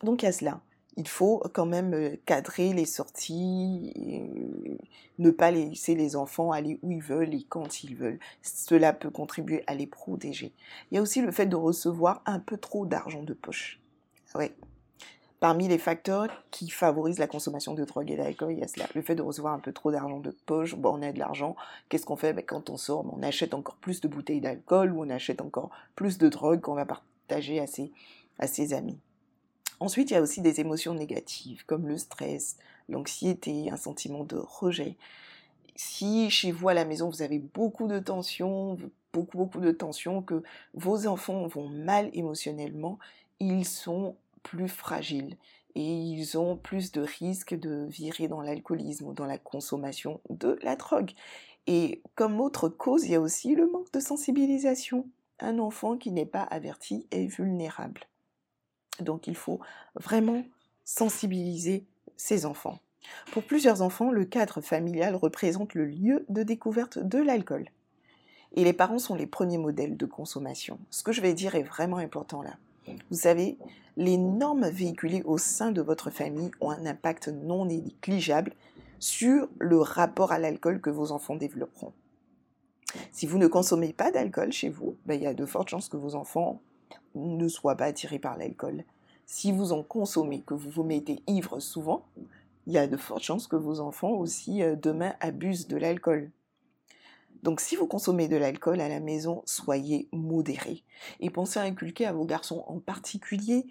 Donc 0.02 0.24
a 0.24 0.32
cela 0.32 0.60
il 0.96 1.08
faut 1.08 1.42
quand 1.52 1.66
même 1.66 1.94
euh, 1.94 2.16
cadrer 2.26 2.72
les 2.72 2.84
sorties, 2.84 3.92
euh, 3.96 4.76
ne 5.18 5.30
pas 5.30 5.50
laisser 5.50 5.94
les 5.94 6.16
enfants 6.16 6.52
aller 6.52 6.78
où 6.82 6.90
ils 6.90 7.02
veulent 7.02 7.34
et 7.34 7.44
quand 7.48 7.84
ils 7.84 7.94
veulent. 7.94 8.18
Cela 8.42 8.92
peut 8.92 9.10
contribuer 9.10 9.64
à 9.66 9.74
les 9.74 9.86
protéger. 9.86 10.52
Il 10.90 10.96
y 10.96 10.98
a 10.98 11.02
aussi 11.02 11.22
le 11.22 11.30
fait 11.30 11.46
de 11.46 11.56
recevoir 11.56 12.22
un 12.26 12.38
peu 12.38 12.56
trop 12.56 12.86
d'argent 12.86 13.22
de 13.22 13.34
poche. 13.34 13.80
Ouais. 14.34 14.54
Parmi 15.38 15.68
les 15.68 15.78
facteurs 15.78 16.28
qui 16.50 16.68
favorisent 16.68 17.18
la 17.18 17.26
consommation 17.26 17.72
de 17.72 17.84
drogue 17.84 18.10
et 18.10 18.16
d'alcool, 18.16 18.52
il 18.52 18.58
y 18.58 18.62
a 18.62 18.68
cela. 18.68 18.86
Le 18.94 19.00
fait 19.00 19.14
de 19.14 19.22
recevoir 19.22 19.54
un 19.54 19.58
peu 19.58 19.72
trop 19.72 19.90
d'argent 19.90 20.20
de 20.20 20.36
poche, 20.44 20.74
bon, 20.74 20.98
on 20.98 21.02
a 21.02 21.12
de 21.12 21.18
l'argent, 21.18 21.56
qu'est-ce 21.88 22.04
qu'on 22.04 22.16
fait? 22.16 22.34
Ben, 22.34 22.44
Quand 22.44 22.68
on 22.68 22.76
sort, 22.76 23.04
ben, 23.04 23.14
on 23.16 23.22
achète 23.22 23.54
encore 23.54 23.76
plus 23.76 24.02
de 24.02 24.08
bouteilles 24.08 24.42
d'alcool 24.42 24.92
ou 24.92 25.02
on 25.02 25.08
achète 25.08 25.40
encore 25.40 25.70
plus 25.94 26.18
de 26.18 26.28
drogue 26.28 26.60
qu'on 26.60 26.74
va 26.74 26.84
partager 26.84 27.58
à 27.58 27.64
à 28.38 28.46
ses 28.46 28.74
amis. 28.74 28.98
Ensuite, 29.80 30.10
il 30.10 30.14
y 30.14 30.16
a 30.16 30.22
aussi 30.22 30.42
des 30.42 30.60
émotions 30.60 30.94
négatives 30.94 31.64
comme 31.64 31.88
le 31.88 31.96
stress, 31.96 32.56
l'anxiété, 32.90 33.70
un 33.70 33.78
sentiment 33.78 34.24
de 34.24 34.36
rejet. 34.36 34.96
Si 35.74 36.28
chez 36.28 36.52
vous 36.52 36.68
à 36.68 36.74
la 36.74 36.84
maison 36.84 37.08
vous 37.08 37.22
avez 37.22 37.38
beaucoup 37.38 37.88
de 37.88 37.98
tensions, 37.98 38.76
beaucoup 39.14 39.38
beaucoup 39.38 39.60
de 39.60 39.72
tensions, 39.72 40.20
que 40.20 40.42
vos 40.74 41.06
enfants 41.06 41.46
vont 41.46 41.68
mal 41.68 42.10
émotionnellement, 42.12 42.98
ils 43.40 43.64
sont 43.64 44.16
plus 44.42 44.68
fragiles 44.68 45.36
et 45.74 45.82
ils 45.82 46.36
ont 46.36 46.56
plus 46.56 46.92
de 46.92 47.00
risques 47.00 47.58
de 47.58 47.86
virer 47.88 48.28
dans 48.28 48.42
l'alcoolisme 48.42 49.06
ou 49.06 49.12
dans 49.14 49.26
la 49.26 49.38
consommation 49.38 50.20
de 50.28 50.58
la 50.62 50.76
drogue. 50.76 51.12
Et 51.66 52.02
comme 52.16 52.40
autre 52.40 52.68
cause, 52.68 53.04
il 53.04 53.12
y 53.12 53.14
a 53.14 53.20
aussi 53.20 53.54
le 53.54 53.70
manque 53.70 53.92
de 53.92 54.00
sensibilisation. 54.00 55.06
Un 55.38 55.58
enfant 55.58 55.96
qui 55.96 56.10
n'est 56.10 56.26
pas 56.26 56.42
averti 56.42 57.06
est 57.10 57.26
vulnérable. 57.26 58.02
Donc 59.02 59.26
il 59.26 59.36
faut 59.36 59.60
vraiment 59.94 60.44
sensibiliser 60.84 61.84
ses 62.16 62.46
enfants. 62.46 62.78
Pour 63.32 63.42
plusieurs 63.42 63.82
enfants, 63.82 64.10
le 64.10 64.24
cadre 64.24 64.60
familial 64.60 65.14
représente 65.14 65.74
le 65.74 65.86
lieu 65.86 66.26
de 66.28 66.42
découverte 66.42 66.98
de 66.98 67.18
l'alcool. 67.18 67.66
Et 68.54 68.64
les 68.64 68.72
parents 68.72 68.98
sont 68.98 69.14
les 69.14 69.26
premiers 69.26 69.58
modèles 69.58 69.96
de 69.96 70.06
consommation. 70.06 70.78
Ce 70.90 71.02
que 71.02 71.12
je 71.12 71.20
vais 71.20 71.34
dire 71.34 71.54
est 71.54 71.62
vraiment 71.62 71.98
important 71.98 72.42
là. 72.42 72.56
Vous 73.10 73.18
savez, 73.18 73.56
les 73.96 74.16
normes 74.16 74.68
véhiculées 74.68 75.22
au 75.24 75.38
sein 75.38 75.70
de 75.70 75.82
votre 75.82 76.10
famille 76.10 76.50
ont 76.60 76.70
un 76.70 76.86
impact 76.86 77.28
non 77.28 77.66
négligeable 77.66 78.54
sur 78.98 79.48
le 79.58 79.78
rapport 79.80 80.32
à 80.32 80.38
l'alcool 80.38 80.80
que 80.80 80.90
vos 80.90 81.12
enfants 81.12 81.36
développeront. 81.36 81.92
Si 83.12 83.26
vous 83.26 83.38
ne 83.38 83.46
consommez 83.46 83.92
pas 83.92 84.10
d'alcool 84.10 84.52
chez 84.52 84.68
vous, 84.68 84.96
ben, 85.06 85.14
il 85.14 85.22
y 85.22 85.26
a 85.26 85.34
de 85.34 85.46
fortes 85.46 85.68
chances 85.68 85.88
que 85.88 85.96
vos 85.96 86.14
enfants 86.14 86.60
ne 87.14 87.48
soient 87.48 87.76
pas 87.76 87.86
attirés 87.86 88.18
par 88.18 88.36
l'alcool. 88.36 88.84
Si 89.26 89.52
vous 89.52 89.72
en 89.72 89.82
consommez, 89.82 90.40
que 90.40 90.54
vous 90.54 90.70
vous 90.70 90.82
mettez 90.82 91.22
ivre 91.26 91.60
souvent, 91.60 92.04
il 92.66 92.72
y 92.72 92.78
a 92.78 92.86
de 92.86 92.96
fortes 92.96 93.22
chances 93.22 93.46
que 93.46 93.56
vos 93.56 93.80
enfants 93.80 94.12
aussi 94.12 94.62
euh, 94.62 94.76
demain 94.76 95.14
abusent 95.20 95.68
de 95.68 95.76
l'alcool. 95.76 96.30
Donc 97.42 97.60
si 97.60 97.76
vous 97.76 97.86
consommez 97.86 98.28
de 98.28 98.36
l'alcool 98.36 98.80
à 98.80 98.88
la 98.88 99.00
maison, 99.00 99.42
soyez 99.46 100.08
modérés. 100.12 100.84
Et 101.20 101.30
pensez 101.30 101.58
à 101.58 101.62
inculquer 101.62 102.06
à 102.06 102.12
vos 102.12 102.24
garçons 102.24 102.64
en 102.66 102.78
particulier 102.78 103.66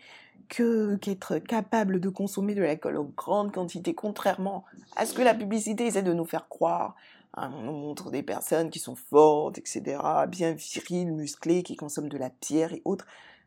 que 0.47 0.95
qu'être 0.95 1.37
capable 1.37 1.99
de 1.99 2.09
consommer 2.09 2.55
de 2.55 2.63
l'alcool 2.63 2.97
en 2.97 3.03
grande 3.15 3.51
quantité, 3.51 3.93
contrairement 3.93 4.65
à 4.95 5.05
ce 5.05 5.13
que 5.13 5.21
la 5.21 5.35
publicité 5.35 5.85
essaie 5.85 6.01
de 6.01 6.13
nous 6.13 6.25
faire 6.25 6.47
croire. 6.47 6.95
Hein, 7.35 7.51
on 7.55 7.71
montre 7.71 8.11
des 8.11 8.23
personnes 8.23 8.69
qui 8.69 8.79
sont 8.79 8.95
fortes, 8.95 9.57
etc., 9.57 10.01
bien 10.27 10.53
viriles, 10.53 11.13
musclées, 11.13 11.63
qui 11.63 11.75
consomment 11.75 12.09
de 12.09 12.17
la 12.17 12.29
pierre 12.29 12.73
et 12.73 12.81
autres. 12.85 13.05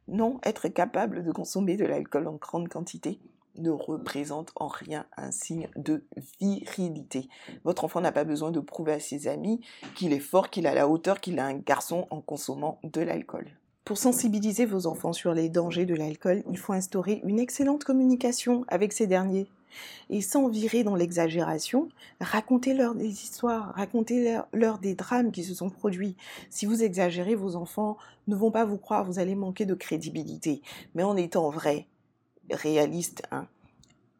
Non, 0.09 0.41
être 0.45 0.69
capable 0.69 1.25
de 1.25 1.33
consommer 1.33 1.77
de 1.77 1.85
l'alcool 1.85 2.29
en 2.29 2.35
grande 2.35 2.69
quantité, 2.69 3.21
ne 3.57 3.71
représente 3.71 4.53
en 4.57 4.69
rien 4.69 5.07
un 5.17 5.31
signe 5.31 5.69
de 5.77 6.05
virilité. 6.41 7.29
Votre 7.65 7.85
enfant 7.85 8.01
n'a 8.01 8.13
pas 8.13 8.25
besoin 8.25 8.51
de 8.51 8.61
prouver 8.61 8.93
à 8.93 9.01
ses 9.01 9.29
amis 9.29 9.61
qu'il 9.95 10.13
est 10.13 10.21
fort, 10.21 10.51
qu'il 10.51 10.67
a 10.67 10.75
la 10.75 10.89
hauteur, 10.89 11.21
qu'il 11.21 11.39
a 11.39 11.45
un 11.45 11.59
garçon 11.59 12.07
en 12.11 12.21
consommant 12.21 12.81
de 12.83 13.01
l'alcool. 13.01 13.51
Pour 13.85 13.99
sensibiliser 13.99 14.65
vos 14.65 14.87
enfants 14.87 15.13
sur 15.13 15.35
les 15.35 15.49
dangers 15.49 15.87
de 15.87 15.97
l'alcool, 15.97 16.45
il 16.49 16.57
faut 16.57 16.73
instaurer 16.73 17.21
une 17.25 17.41
excellente 17.41 17.83
communication 17.83 18.65
avec 18.69 18.93
ces 18.93 19.09
derniers. 19.09 19.49
Et 20.09 20.21
sans 20.21 20.47
virer 20.49 20.85
dans 20.85 20.95
l'exagération, 20.95 21.89
racontez-leur 22.21 22.95
des 22.95 23.09
histoires, 23.09 23.73
racontez-leur 23.75 24.79
des 24.79 24.95
drames 24.95 25.33
qui 25.33 25.43
se 25.43 25.55
sont 25.55 25.69
produits. 25.69 26.17
Si 26.49 26.65
vous 26.65 26.85
exagérez, 26.85 27.35
vos 27.35 27.57
enfants 27.57 27.97
ne 28.29 28.37
vont 28.37 28.53
pas 28.53 28.65
vous 28.65 28.77
croire, 28.77 29.05
vous 29.05 29.19
allez 29.19 29.35
manquer 29.35 29.67
de 29.67 29.75
crédibilité. 29.75 30.63
Mais 30.95 31.03
en 31.03 31.17
étant 31.17 31.51
vrai, 31.51 31.87
réalistes, 32.51 33.23
hein, 33.33 33.49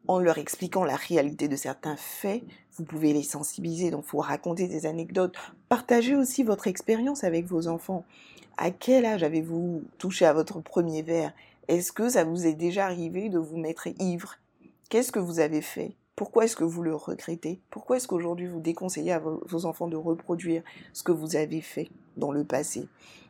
en 0.07 0.19
leur 0.19 0.37
expliquant 0.37 0.83
la 0.83 0.95
réalité 0.95 1.47
de 1.47 1.55
certains 1.55 1.95
faits, 1.95 2.43
vous 2.75 2.83
pouvez 2.83 3.13
les 3.13 3.23
sensibiliser, 3.23 3.91
donc 3.91 4.05
vous 4.05 4.17
raconter 4.19 4.67
des 4.67 4.85
anecdotes, 4.85 5.35
partagez 5.69 6.15
aussi 6.15 6.43
votre 6.43 6.67
expérience 6.67 7.23
avec 7.23 7.45
vos 7.45 7.67
enfants. 7.67 8.03
À 8.57 8.71
quel 8.71 9.05
âge 9.05 9.23
avez-vous 9.23 9.83
touché 9.97 10.25
à 10.25 10.33
votre 10.33 10.59
premier 10.59 11.01
verre? 11.01 11.33
Est-ce 11.67 11.91
que 11.91 12.09
ça 12.09 12.23
vous 12.23 12.45
est 12.45 12.53
déjà 12.53 12.85
arrivé 12.85 13.29
de 13.29 13.39
vous 13.39 13.57
mettre 13.57 13.87
ivre? 13.99 14.35
Qu'est-ce 14.89 15.11
que 15.11 15.19
vous 15.19 15.39
avez 15.39 15.61
fait? 15.61 15.95
Pourquoi 16.15 16.45
est-ce 16.45 16.55
que 16.55 16.63
vous 16.63 16.83
le 16.83 16.93
regrettez? 16.93 17.59
Pourquoi 17.71 17.97
est-ce 17.97 18.07
qu'aujourd'hui 18.07 18.45
vous 18.45 18.59
déconseillez 18.59 19.13
à 19.13 19.19
vos 19.19 19.65
enfants 19.65 19.87
de 19.87 19.95
reproduire 19.95 20.61
ce 20.93 21.01
que 21.01 21.11
vous 21.11 21.35
avez 21.35 21.61
fait 21.61 21.89
dans 22.17 22.31
le 22.31 22.43
passé? 22.43 22.87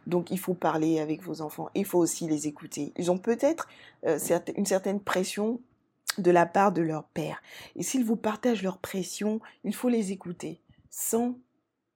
Donc 0.08 0.32
il 0.32 0.40
faut 0.40 0.54
parler 0.54 1.00
avec 1.00 1.24
vos 1.24 1.42
enfants, 1.42 1.70
il 1.76 1.86
faut 1.86 2.00
aussi 2.00 2.28
les 2.28 2.48
écouter. 2.48 2.92
Ils 2.98 3.10
ont 3.10 3.18
peut-être 3.18 3.70
euh, 4.06 4.20
une 4.58 4.66
certaine 4.66 5.00
pression 5.00 5.62
de 6.18 6.32
la 6.32 6.46
part 6.46 6.72
de 6.72 6.82
leur 6.82 7.04
père. 7.06 7.42
Et 7.76 7.84
s'ils 7.84 8.06
vous 8.06 8.16
partagent 8.16 8.64
leur 8.64 8.78
pression, 8.78 9.40
il 9.64 9.74
faut 9.74 9.90
les 9.90 10.12
écouter 10.12 10.62
sans 10.90 11.36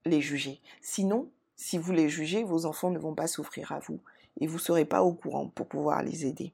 les 0.05 0.21
juger. 0.21 0.61
Sinon, 0.81 1.29
si 1.55 1.77
vous 1.77 1.91
les 1.91 2.09
jugez, 2.09 2.43
vos 2.43 2.65
enfants 2.65 2.89
ne 2.89 2.99
vont 2.99 3.15
pas 3.15 3.27
souffrir 3.27 3.71
à 3.71 3.79
vous 3.79 3.99
et 4.39 4.47
vous 4.47 4.55
ne 4.55 4.61
serez 4.61 4.85
pas 4.85 5.03
au 5.03 5.13
courant 5.13 5.47
pour 5.47 5.67
pouvoir 5.67 6.03
les 6.03 6.25
aider. 6.25 6.53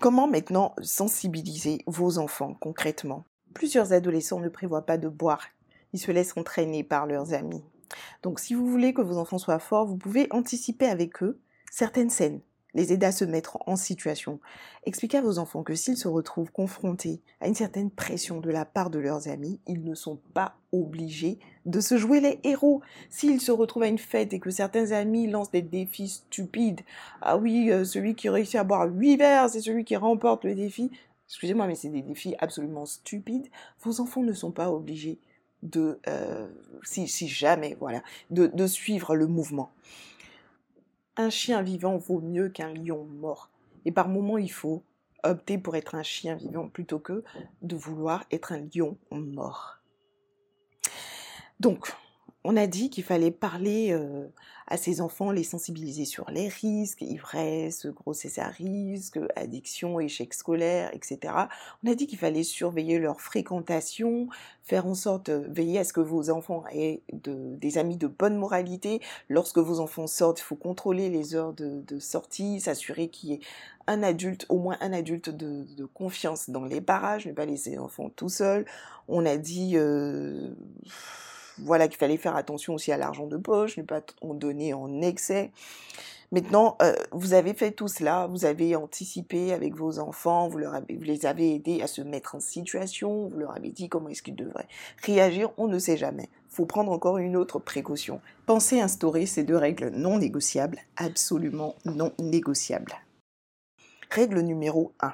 Comment 0.00 0.26
maintenant 0.26 0.74
sensibiliser 0.82 1.82
vos 1.86 2.18
enfants 2.18 2.54
concrètement? 2.54 3.24
Plusieurs 3.52 3.92
adolescents 3.92 4.40
ne 4.40 4.48
prévoient 4.48 4.86
pas 4.86 4.98
de 4.98 5.08
boire. 5.08 5.44
Ils 5.92 6.00
se 6.00 6.10
laissent 6.10 6.36
entraîner 6.36 6.82
par 6.82 7.06
leurs 7.06 7.34
amis. 7.34 7.62
Donc 8.22 8.40
si 8.40 8.54
vous 8.54 8.66
voulez 8.66 8.94
que 8.94 9.02
vos 9.02 9.18
enfants 9.18 9.38
soient 9.38 9.58
forts, 9.58 9.86
vous 9.86 9.96
pouvez 9.96 10.26
anticiper 10.30 10.86
avec 10.86 11.22
eux 11.22 11.40
certaines 11.70 12.10
scènes, 12.10 12.40
les 12.74 12.92
aider 12.92 13.06
à 13.06 13.12
se 13.12 13.24
mettre 13.24 13.58
en 13.66 13.76
situation. 13.76 14.40
Expliquez 14.84 15.18
à 15.18 15.22
vos 15.22 15.38
enfants 15.38 15.62
que 15.62 15.74
s'ils 15.74 15.96
se 15.96 16.08
retrouvent 16.08 16.52
confrontés 16.52 17.20
à 17.40 17.48
une 17.48 17.54
certaine 17.54 17.90
pression 17.90 18.40
de 18.40 18.50
la 18.50 18.64
part 18.64 18.90
de 18.90 18.98
leurs 18.98 19.28
amis, 19.28 19.60
ils 19.66 19.84
ne 19.84 19.94
sont 19.94 20.18
pas 20.34 20.56
obligés 20.72 21.38
de 21.66 21.80
se 21.80 21.96
jouer 21.96 22.20
les 22.20 22.40
héros. 22.44 22.82
S'ils 23.10 23.40
se 23.40 23.52
retrouvent 23.52 23.84
à 23.84 23.88
une 23.88 23.98
fête 23.98 24.32
et 24.32 24.40
que 24.40 24.50
certains 24.50 24.92
amis 24.92 25.28
lancent 25.28 25.50
des 25.50 25.62
défis 25.62 26.08
stupides, 26.08 26.80
ah 27.22 27.36
oui, 27.36 27.70
euh, 27.70 27.84
celui 27.84 28.14
qui 28.14 28.28
réussit 28.28 28.56
à 28.56 28.64
boire 28.64 28.88
8 28.88 29.16
verres, 29.16 29.50
c'est 29.50 29.60
celui 29.60 29.84
qui 29.84 29.96
remporte 29.96 30.44
le 30.44 30.54
défi. 30.54 30.90
Excusez-moi, 31.28 31.66
mais 31.66 31.74
c'est 31.74 31.88
des 31.88 32.02
défis 32.02 32.34
absolument 32.38 32.86
stupides. 32.86 33.48
Vos 33.80 34.00
enfants 34.00 34.22
ne 34.22 34.32
sont 34.32 34.50
pas 34.50 34.70
obligés 34.70 35.18
de, 35.62 35.98
euh, 36.06 36.46
si, 36.82 37.06
jamais, 37.26 37.76
voilà, 37.80 38.02
de, 38.30 38.66
suivre 38.66 39.16
le 39.16 39.26
mouvement. 39.26 39.70
Un 41.16 41.30
chien 41.30 41.62
vivant 41.62 41.96
vaut 41.96 42.20
mieux 42.20 42.48
qu'un 42.48 42.72
lion 42.72 43.04
mort. 43.04 43.50
Et 43.84 43.92
par 43.92 44.08
moments, 44.08 44.38
il 44.38 44.50
faut 44.50 44.82
opter 45.22 45.58
pour 45.58 45.76
être 45.76 45.94
un 45.94 46.02
chien 46.02 46.34
vivant 46.34 46.68
plutôt 46.68 46.98
que 46.98 47.24
de 47.62 47.76
vouloir 47.76 48.24
être 48.30 48.52
un 48.52 48.66
lion 48.74 48.98
mort. 49.10 49.78
Donc, 51.60 51.94
on 52.44 52.56
a 52.56 52.66
dit 52.66 52.90
qu'il 52.90 53.04
fallait 53.04 53.30
parler 53.30 53.98
à 54.66 54.76
ses 54.76 55.00
enfants, 55.00 55.30
les 55.30 55.44
sensibiliser 55.44 56.04
sur 56.04 56.30
les 56.30 56.48
risques, 56.48 57.02
ivresse, 57.02 57.86
grossesse 57.86 58.38
à 58.38 58.48
risque, 58.48 59.18
addiction, 59.36 60.00
échec 60.00 60.32
scolaire, 60.32 60.90
etc. 60.94 61.34
On 61.82 61.90
a 61.90 61.94
dit 61.94 62.06
qu'il 62.06 62.18
fallait 62.18 62.42
surveiller 62.42 62.98
leur 62.98 63.20
fréquentation, 63.20 64.28
faire 64.62 64.86
en 64.86 64.94
sorte, 64.94 65.28
veiller 65.30 65.78
à 65.78 65.84
ce 65.84 65.92
que 65.92 66.00
vos 66.00 66.30
enfants 66.30 66.64
aient 66.72 67.02
des 67.12 67.78
amis 67.78 67.96
de 67.96 68.06
bonne 68.06 68.36
moralité. 68.36 69.00
Lorsque 69.28 69.58
vos 69.58 69.80
enfants 69.80 70.06
sortent, 70.06 70.40
il 70.40 70.44
faut 70.44 70.56
contrôler 70.56 71.10
les 71.10 71.34
heures 71.34 71.52
de, 71.52 71.98
sortie, 71.98 72.60
s'assurer 72.60 73.08
qu'il 73.08 73.30
y 73.30 73.32
ait 73.34 73.40
un 73.86 74.02
adulte, 74.02 74.46
au 74.48 74.58
moins 74.58 74.78
un 74.80 74.92
adulte 74.94 75.28
de, 75.28 75.84
confiance 75.92 76.48
dans 76.48 76.64
les 76.64 76.80
barrages, 76.80 77.26
ne 77.26 77.32
pas 77.32 77.44
laisser 77.44 77.70
les 77.70 77.78
enfants 77.78 78.10
tout 78.14 78.30
seuls. 78.30 78.64
On 79.08 79.26
a 79.26 79.36
dit... 79.36 79.76
voilà 81.58 81.88
qu'il 81.88 81.98
fallait 81.98 82.16
faire 82.16 82.36
attention 82.36 82.74
aussi 82.74 82.92
à 82.92 82.96
l'argent 82.96 83.26
de 83.26 83.36
poche, 83.36 83.76
ne 83.76 83.82
pas 83.82 84.02
en 84.20 84.34
donner 84.34 84.74
en 84.74 85.00
excès. 85.02 85.50
Maintenant, 86.32 86.76
euh, 86.82 86.94
vous 87.12 87.32
avez 87.34 87.54
fait 87.54 87.70
tout 87.70 87.86
cela, 87.86 88.26
vous 88.26 88.44
avez 88.44 88.74
anticipé 88.74 89.52
avec 89.52 89.76
vos 89.76 90.00
enfants, 90.00 90.48
vous, 90.48 90.58
vous 90.58 91.02
les 91.02 91.26
avez 91.26 91.54
aidés 91.54 91.80
à 91.80 91.86
se 91.86 92.02
mettre 92.02 92.34
en 92.34 92.40
situation, 92.40 93.28
vous 93.28 93.38
leur 93.38 93.54
avez 93.54 93.70
dit 93.70 93.88
comment 93.88 94.08
est-ce 94.08 94.22
qu'ils 94.22 94.34
devraient 94.34 94.66
réagir, 95.02 95.50
on 95.58 95.68
ne 95.68 95.78
sait 95.78 95.96
jamais. 95.96 96.28
Faut 96.48 96.66
prendre 96.66 96.90
encore 96.90 97.18
une 97.18 97.36
autre 97.36 97.58
précaution. 97.58 98.20
Pensez 98.46 98.80
instaurer 98.80 99.26
ces 99.26 99.44
deux 99.44 99.56
règles 99.56 99.90
non 99.90 100.18
négociables, 100.18 100.80
absolument 100.96 101.76
non 101.84 102.12
négociables. 102.18 102.94
Règle 104.10 104.40
numéro 104.40 104.92
1. 105.00 105.12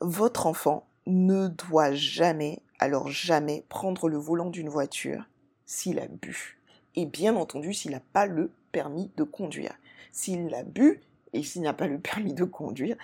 Votre 0.00 0.46
enfant 0.46 0.86
ne 1.06 1.48
doit 1.48 1.92
jamais 1.92 2.60
alors 2.78 3.08
jamais 3.10 3.64
prendre 3.68 4.08
le 4.08 4.18
volant 4.18 4.50
d'une 4.50 4.68
voiture 4.68 5.24
s'il 5.64 5.98
a 5.98 6.06
bu. 6.06 6.58
Et 6.94 7.06
bien 7.06 7.36
entendu, 7.36 7.74
s'il 7.74 7.90
n'a 7.90 8.00
pas 8.00 8.26
le 8.26 8.50
permis 8.72 9.10
de 9.16 9.24
conduire. 9.24 9.74
S'il 10.12 10.54
a 10.54 10.62
bu 10.62 11.00
et 11.32 11.42
s'il 11.42 11.62
n'a 11.62 11.74
pas 11.74 11.86
le 11.86 11.98
permis 12.00 12.34
de 12.34 12.44
conduire, 12.44 12.96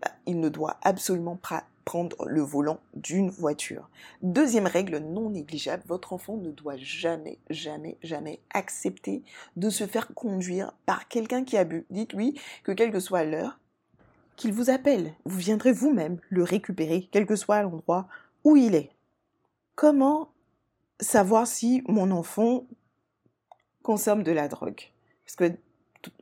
bah, 0.00 0.12
il 0.26 0.40
ne 0.40 0.48
doit 0.48 0.78
absolument 0.82 1.36
pas 1.36 1.64
prendre 1.84 2.24
le 2.26 2.40
volant 2.40 2.78
d'une 2.94 3.30
voiture. 3.30 3.88
Deuxième 4.22 4.66
règle 4.66 4.98
non 4.98 5.30
négligeable, 5.30 5.82
votre 5.86 6.12
enfant 6.12 6.36
ne 6.36 6.50
doit 6.50 6.76
jamais, 6.76 7.38
jamais, 7.48 7.96
jamais 8.02 8.38
accepter 8.54 9.22
de 9.56 9.70
se 9.70 9.86
faire 9.86 10.14
conduire 10.14 10.72
par 10.86 11.08
quelqu'un 11.08 11.42
qui 11.42 11.56
a 11.56 11.64
bu. 11.64 11.86
Dites-lui 11.90 12.38
que 12.62 12.72
quelle 12.72 12.92
que 12.92 13.00
soit 13.00 13.24
l'heure, 13.24 13.58
qu'il 14.36 14.52
vous 14.52 14.70
appelle. 14.70 15.12
Vous 15.24 15.38
viendrez 15.38 15.72
vous-même 15.72 16.18
le 16.28 16.44
récupérer, 16.44 17.08
quel 17.10 17.26
que 17.26 17.36
soit 17.36 17.62
l'endroit 17.62 18.06
où 18.44 18.56
il 18.56 18.74
est. 18.74 18.90
Comment 19.80 20.30
savoir 21.00 21.46
si 21.46 21.82
mon 21.88 22.10
enfant 22.10 22.66
consomme 23.82 24.22
de 24.22 24.30
la 24.30 24.46
drogue? 24.46 24.82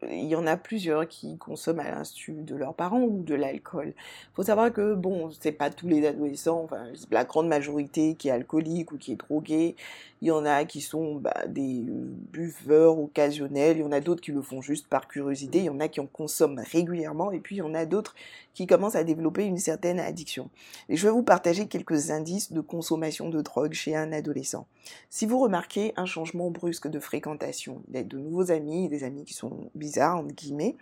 Il 0.03 0.27
y 0.27 0.35
en 0.35 0.47
a 0.47 0.57
plusieurs 0.57 1.07
qui 1.07 1.37
consomment 1.37 1.81
à 1.81 1.91
l'insu 1.91 2.33
de 2.33 2.55
leurs 2.57 2.75
parents 2.75 3.03
ou 3.03 3.23
de 3.23 3.35
l'alcool. 3.35 3.95
Il 3.97 4.35
faut 4.35 4.43
savoir 4.43 4.73
que, 4.73 4.95
bon, 4.95 5.31
c'est 5.41 5.53
pas 5.53 5.71
tous 5.71 5.89
les 5.89 6.07
adolescents, 6.07 6.63
enfin, 6.65 6.87
la 7.11 7.25
grande 7.25 7.49
majorité 7.49 8.15
qui 8.15 8.29
est 8.29 8.33
alcoolique 8.33 8.93
ou 8.93 8.99
qui 8.99 9.13
est 9.13 9.17
drogué. 9.17 9.77
Il 10.21 10.29
y 10.29 10.31
en 10.33 10.45
a 10.45 10.65
qui 10.65 10.81
sont 10.81 11.15
bah, 11.15 11.47
des 11.47 11.85
buveurs 11.87 12.99
occasionnels, 12.99 13.77
il 13.77 13.81
y 13.81 13.85
en 13.85 13.93
a 13.93 14.01
d'autres 14.01 14.21
qui 14.21 14.33
le 14.33 14.43
font 14.43 14.61
juste 14.61 14.89
par 14.89 15.07
curiosité, 15.07 15.59
il 15.59 15.65
y 15.67 15.71
en 15.71 15.79
a 15.79 15.87
qui 15.87 16.01
en 16.01 16.07
consomment 16.07 16.61
régulièrement, 16.73 17.31
et 17.31 17.39
puis 17.39 17.57
il 17.57 17.59
y 17.59 17.63
en 17.63 17.75
a 17.75 17.87
d'autres 17.87 18.17
qui 18.55 18.67
commence 18.67 18.97
à 18.97 19.05
développer 19.05 19.45
une 19.45 19.59
certaine 19.59 20.01
addiction. 20.01 20.51
Et 20.89 20.97
je 20.97 21.07
vais 21.07 21.13
vous 21.13 21.23
partager 21.23 21.69
quelques 21.69 22.11
indices 22.11 22.53
de 22.53 22.61
consommation 22.61 23.29
de 23.29 23.41
drogue 23.41 23.73
chez 23.73 23.95
un 23.95 24.11
adolescent. 24.11 24.67
Si 25.11 25.27
vous 25.27 25.39
remarquez 25.39 25.93
un 25.97 26.07
changement 26.07 26.51
brusque 26.51 26.89
de 26.89 26.99
fréquentation, 26.99 27.83
d'être 27.87 28.09
de 28.09 28.19
nouveaux 28.19 28.51
amis, 28.51 28.89
des 28.89 29.05
amis 29.05 29.25
qui 29.25 29.35
sont 29.35 29.68
bizarres, 29.75 30.19
entre 30.19 30.35
guillemets, 30.35 30.77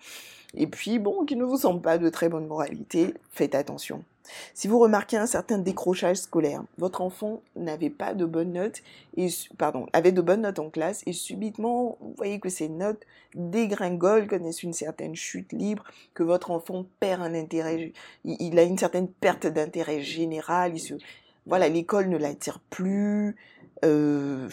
et 0.55 0.67
puis 0.67 0.99
bon, 0.99 1.25
qui 1.25 1.37
ne 1.37 1.45
vous 1.45 1.59
semblent 1.59 1.83
pas 1.83 1.99
de 1.99 2.09
très 2.09 2.29
bonne 2.29 2.47
moralité, 2.47 3.15
faites 3.31 3.55
attention. 3.55 4.03
Si 4.55 4.69
vous 4.69 4.79
remarquez 4.79 5.17
un 5.17 5.27
certain 5.27 5.59
décrochage 5.59 6.17
scolaire, 6.17 6.65
votre 6.79 7.01
enfant 7.01 7.43
n'avait 7.55 7.91
pas 7.91 8.15
de 8.15 8.25
bonnes 8.25 8.53
notes, 8.53 8.83
et, 9.17 9.29
pardon, 9.59 9.87
avait 9.93 10.13
de 10.13 10.21
bonnes 10.21 10.43
notes 10.43 10.59
en 10.59 10.71
classe, 10.71 11.03
et 11.07 11.13
subitement, 11.13 11.97
vous 12.01 12.15
voyez 12.17 12.41
que 12.41 12.49
ces 12.49 12.69
notes 12.69 13.03
dégringolent, 13.35 14.27
connaissent 14.27 14.63
une 14.63 14.73
certaine 14.73 15.15
chute 15.15 15.53
libre, 15.53 15.85
que 16.15 16.23
votre 16.23 16.51
enfant 16.51 16.87
perd 17.01 17.23
un 17.23 17.35
intérêt, 17.35 17.93
il, 18.25 18.59
a 18.59 18.63
une 18.63 18.79
certaine 18.79 19.09
perte 19.09 19.47
d'intérêt 19.47 20.01
général, 20.01 20.75
il 20.75 20.81
se, 20.81 20.95
voilà, 21.47 21.69
l'école 21.69 22.09
ne 22.09 22.17
l'attire 22.17 22.61
plus, 22.71 23.37
euh, 23.85 24.49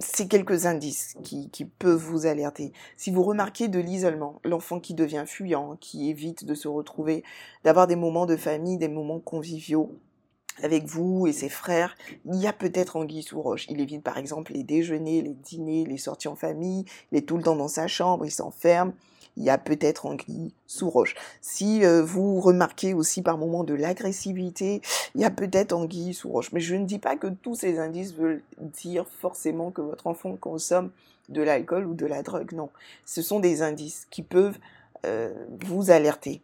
c'est 0.00 0.28
quelques 0.28 0.66
indices 0.66 1.14
qui, 1.22 1.64
peuvent 1.78 1.96
vous 1.96 2.26
alerter. 2.26 2.72
Si 2.96 3.10
vous 3.10 3.22
remarquez 3.22 3.68
de 3.68 3.78
l'isolement, 3.78 4.40
l'enfant 4.44 4.80
qui 4.80 4.94
devient 4.94 5.24
fuyant, 5.26 5.76
qui 5.80 6.10
évite 6.10 6.44
de 6.44 6.54
se 6.54 6.68
retrouver, 6.68 7.22
d'avoir 7.64 7.86
des 7.86 7.96
moments 7.96 8.26
de 8.26 8.36
famille, 8.36 8.78
des 8.78 8.88
moments 8.88 9.20
conviviaux 9.20 9.98
avec 10.62 10.86
vous 10.86 11.26
et 11.26 11.32
ses 11.32 11.50
frères, 11.50 11.96
il 12.24 12.36
y 12.36 12.46
a 12.46 12.52
peut-être 12.52 12.96
anguille 12.96 13.22
sous 13.22 13.40
roche. 13.40 13.66
Il 13.68 13.80
évite 13.80 14.02
par 14.02 14.16
exemple 14.16 14.52
les 14.52 14.62
déjeuners, 14.62 15.20
les 15.20 15.34
dîners, 15.34 15.84
les 15.84 15.98
sorties 15.98 16.28
en 16.28 16.36
famille, 16.36 16.84
il 17.12 17.18
est 17.18 17.28
tout 17.28 17.36
le 17.36 17.42
temps 17.42 17.56
dans 17.56 17.68
sa 17.68 17.86
chambre, 17.86 18.24
il 18.24 18.30
s'enferme 18.30 18.92
il 19.36 19.44
y 19.44 19.50
a 19.50 19.58
peut-être 19.58 20.06
anguille 20.06 20.52
sous 20.66 20.88
roche. 20.88 21.14
Si 21.40 21.84
euh, 21.84 22.02
vous 22.02 22.40
remarquez 22.40 22.94
aussi 22.94 23.22
par 23.22 23.38
moments 23.38 23.64
de 23.64 23.74
l'agressivité, 23.74 24.80
il 25.14 25.20
y 25.20 25.24
a 25.24 25.30
peut-être 25.30 25.72
anguille 25.72 26.14
sous 26.14 26.30
roche. 26.30 26.52
Mais 26.52 26.60
je 26.60 26.74
ne 26.74 26.84
dis 26.84 26.98
pas 26.98 27.16
que 27.16 27.26
tous 27.26 27.54
ces 27.54 27.78
indices 27.78 28.14
veulent 28.14 28.42
dire 28.58 29.06
forcément 29.20 29.70
que 29.70 29.82
votre 29.82 30.06
enfant 30.06 30.36
consomme 30.36 30.90
de 31.28 31.42
l'alcool 31.42 31.86
ou 31.86 31.94
de 31.94 32.06
la 32.06 32.22
drogue. 32.22 32.52
Non, 32.52 32.70
ce 33.04 33.22
sont 33.22 33.40
des 33.40 33.62
indices 33.62 34.06
qui 34.10 34.22
peuvent 34.22 34.58
euh, 35.04 35.32
vous 35.64 35.90
alerter 35.90 36.40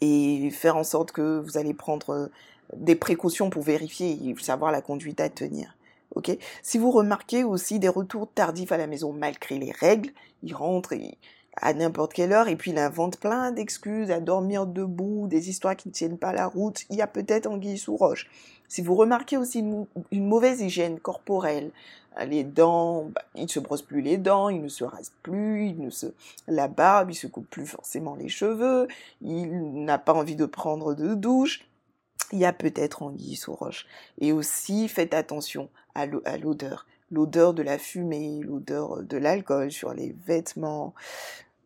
et 0.00 0.50
faire 0.50 0.76
en 0.76 0.84
sorte 0.84 1.12
que 1.12 1.40
vous 1.40 1.58
allez 1.58 1.74
prendre 1.74 2.10
euh, 2.10 2.26
des 2.74 2.96
précautions 2.96 3.50
pour 3.50 3.62
vérifier 3.62 4.18
et 4.24 4.34
savoir 4.42 4.72
la 4.72 4.82
conduite 4.82 5.20
à 5.20 5.28
tenir. 5.28 5.76
Ok 6.14 6.36
si 6.62 6.78
vous 6.78 6.90
remarquez 6.90 7.44
aussi 7.44 7.78
des 7.78 7.88
retours 7.88 8.28
tardifs 8.32 8.72
à 8.72 8.76
la 8.76 8.86
maison 8.86 9.12
malgré 9.12 9.58
les 9.58 9.72
règles, 9.72 10.10
il 10.42 10.54
rentre 10.54 10.92
et 10.92 11.18
à 11.56 11.72
n'importe 11.72 12.12
quelle 12.12 12.32
heure 12.32 12.48
et 12.48 12.56
puis 12.56 12.70
il 12.70 12.78
invente 12.78 13.18
plein 13.18 13.50
d'excuses 13.50 14.10
à 14.10 14.20
dormir 14.20 14.66
debout, 14.66 15.26
des 15.26 15.48
histoires 15.48 15.76
qui 15.76 15.88
ne 15.88 15.92
tiennent 15.92 16.18
pas 16.18 16.32
la 16.32 16.46
route, 16.46 16.84
il 16.90 16.96
y 16.96 17.02
a 17.02 17.06
peut-être 17.06 17.46
anguille 17.46 17.78
sous 17.78 17.96
roche. 17.96 18.28
Si 18.68 18.82
vous 18.82 18.94
remarquez 18.94 19.36
aussi 19.36 19.60
une, 19.60 19.86
mauvaise 20.12 20.60
hygiène 20.60 20.98
corporelle, 20.98 21.70
hein, 22.16 22.26
les 22.26 22.44
dents, 22.44 23.04
bah, 23.04 23.22
il 23.34 23.44
ne 23.44 23.48
se 23.48 23.60
brosse 23.60 23.82
plus 23.82 24.02
les 24.02 24.18
dents, 24.18 24.48
il 24.48 24.60
ne 24.60 24.68
se 24.68 24.84
rase 24.84 25.12
plus, 25.22 25.68
il 25.68 25.80
ne 25.80 25.90
se 25.90 26.06
la 26.48 26.68
barbe, 26.68 27.10
il 27.10 27.14
se 27.14 27.26
coupe 27.26 27.48
plus 27.48 27.66
forcément 27.66 28.16
les 28.16 28.28
cheveux, 28.28 28.88
il 29.22 29.84
n'a 29.84 29.98
pas 29.98 30.14
envie 30.14 30.36
de 30.36 30.46
prendre 30.46 30.94
de 30.94 31.14
douche, 31.14 31.66
il 32.32 32.40
y 32.40 32.44
a 32.44 32.52
peut-être 32.52 33.02
anguille 33.02 33.36
sous 33.36 33.54
roche. 33.54 33.86
Et 34.20 34.32
aussi 34.32 34.88
faites 34.88 35.14
attention 35.14 35.68
à 35.94 36.06
l'odeur 36.06 36.86
l'odeur 37.10 37.54
de 37.54 37.62
la 37.62 37.78
fumée, 37.78 38.40
l'odeur 38.42 39.02
de 39.02 39.16
l'alcool 39.16 39.70
sur 39.70 39.94
les 39.94 40.14
vêtements, 40.26 40.94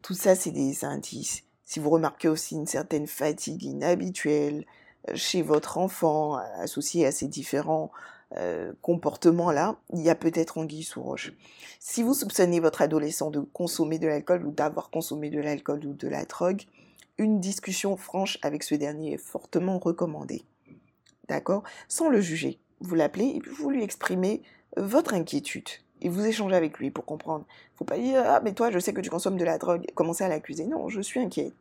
tout 0.03 0.15
ça, 0.15 0.35
c'est 0.35 0.51
des 0.51 0.85
indices. 0.85 1.45
Si 1.65 1.79
vous 1.79 1.91
remarquez 1.91 2.29
aussi 2.29 2.55
une 2.55 2.67
certaine 2.67 3.07
fatigue 3.07 3.63
inhabituelle 3.63 4.67
euh, 5.09 5.13
chez 5.15 5.43
votre 5.43 5.79
enfant, 5.79 6.37
associée 6.57 7.07
à 7.07 7.13
ces 7.13 7.29
différents 7.29 7.91
euh, 8.37 8.73
comportements-là, 8.83 9.77
il 9.93 10.01
y 10.01 10.11
a 10.11 10.15
peut-être 10.15 10.59
anguille 10.59 10.83
sous 10.83 11.03
roche. 11.03 11.33
Si 11.79 12.03
vous 12.03 12.15
soupçonnez 12.15 12.61
votre 12.61 12.83
adolescent 12.83 13.31
de 13.31 13.41
consommer 13.41 13.99
de 13.99 14.07
l'alcool 14.07 14.47
ou 14.47 14.53
d'avoir 14.53 14.91
consommé 14.91 15.31
de 15.31 15.41
l'alcool 15.41 15.85
ou 15.85 15.95
de 15.95 16.09
la 16.09 16.25
drogue, 16.25 16.63
une 17.19 17.41
discussion 17.41 17.97
franche 17.97 18.39
avec 18.43 18.63
ce 18.63 18.75
dernier 18.75 19.15
est 19.15 19.19
fortement 19.19 19.79
recommandée. 19.79 20.45
D'accord? 21.29 21.63
Sans 21.89 22.09
le 22.09 22.21
juger. 22.21 22.59
Vous 22.81 22.95
l'appelez 22.95 23.27
et 23.27 23.43
vous 23.51 23.71
lui 23.71 23.83
exprimez 23.83 24.43
votre 24.77 25.13
inquiétude 25.13 25.69
et 26.03 26.09
vous 26.09 26.25
échangez 26.25 26.57
avec 26.57 26.79
lui 26.79 26.91
pour 26.91 27.05
comprendre. 27.05 27.45
Faut 27.77 27.85
pas 27.85 27.99
dire 27.99 28.23
ah 28.25 28.41
mais 28.43 28.53
toi 28.53 28.71
je 28.71 28.79
sais 28.79 28.93
que 28.93 29.01
tu 29.01 29.11
consommes 29.11 29.37
de 29.37 29.45
la 29.45 29.59
drogue, 29.59 29.87
commencer 29.95 30.25
à 30.25 30.29
l'accuser. 30.29 30.67
Non, 30.67 30.89
je 30.89 31.01
suis 31.01 31.21
inquiète 31.21 31.55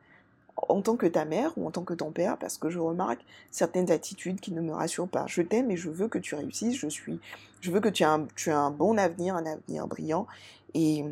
en 0.68 0.82
tant 0.82 0.98
que 0.98 1.06
ta 1.06 1.26
mère 1.26 1.54
ou 1.58 1.68
en 1.68 1.72
tant 1.72 1.84
que 1.84 1.94
ton 1.94 2.12
père 2.12 2.38
parce 2.38 2.58
que 2.58 2.70
je 2.70 2.80
remarque 2.80 3.22
certaines 3.52 3.92
attitudes 3.92 4.40
qui 4.40 4.52
ne 4.52 4.62
me 4.62 4.74
rassurent 4.74 5.08
pas. 5.08 5.26
Je 5.28 5.42
t'aime 5.42 5.72
et 5.72 5.78
je 5.78 5.90
veux 5.90 6.08
que 6.08 6.18
tu 6.18 6.36
réussisses. 6.36 6.76
Je 6.76 6.88
suis, 6.88 7.20
je 7.62 7.72
veux 7.72 7.80
que 7.80 7.90
tu 7.90 8.04
aies 8.04 8.08
un, 8.08 8.28
tu 8.36 8.50
aies 8.50 8.54
un 8.54 8.72
bon 8.72 8.98
avenir, 8.98 9.36
un 9.36 9.46
avenir 9.46 9.88
brillant 9.88 10.28
et 10.74 11.06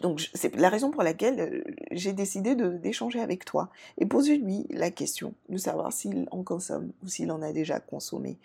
donc 0.00 0.28
c'est 0.34 0.54
la 0.56 0.70
raison 0.70 0.90
pour 0.90 1.02
laquelle 1.02 1.40
euh, 1.40 1.62
j'ai 1.92 2.12
décidé 2.12 2.54
d'échanger 2.54 3.20
avec 3.20 3.44
toi 3.44 3.68
et 3.98 4.06
poser 4.06 4.38
lui 4.38 4.66
la 4.70 4.90
question 4.90 5.34
de 5.48 5.56
savoir 5.56 5.92
s'il 5.92 6.26
en 6.30 6.42
consomme 6.42 6.90
ou 7.04 7.08
s'il 7.08 7.30
en 7.30 7.42
a 7.42 7.52
déjà 7.52 7.78
consommé. 7.78 8.38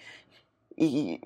Et 0.77 1.21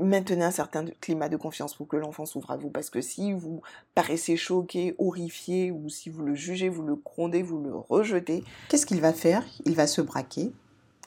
maintenez 0.00 0.44
un 0.44 0.50
certain 0.50 0.84
climat 1.00 1.28
de 1.28 1.36
confiance 1.36 1.74
pour 1.74 1.88
que 1.88 1.96
l'enfant 1.96 2.26
s'ouvre 2.26 2.50
à 2.50 2.56
vous. 2.56 2.70
Parce 2.70 2.90
que 2.90 3.00
si 3.00 3.32
vous 3.32 3.62
paraissez 3.94 4.36
choqué, 4.36 4.94
horrifié, 4.98 5.70
ou 5.70 5.88
si 5.88 6.10
vous 6.10 6.22
le 6.22 6.34
jugez, 6.34 6.68
vous 6.68 6.82
le 6.82 6.96
grondez, 6.96 7.42
vous 7.42 7.60
le 7.60 7.74
rejetez, 7.74 8.44
qu'est-ce 8.68 8.86
qu'il 8.86 9.00
va 9.00 9.12
faire? 9.12 9.44
Il 9.64 9.74
va 9.74 9.86
se 9.86 10.00
braquer, 10.00 10.52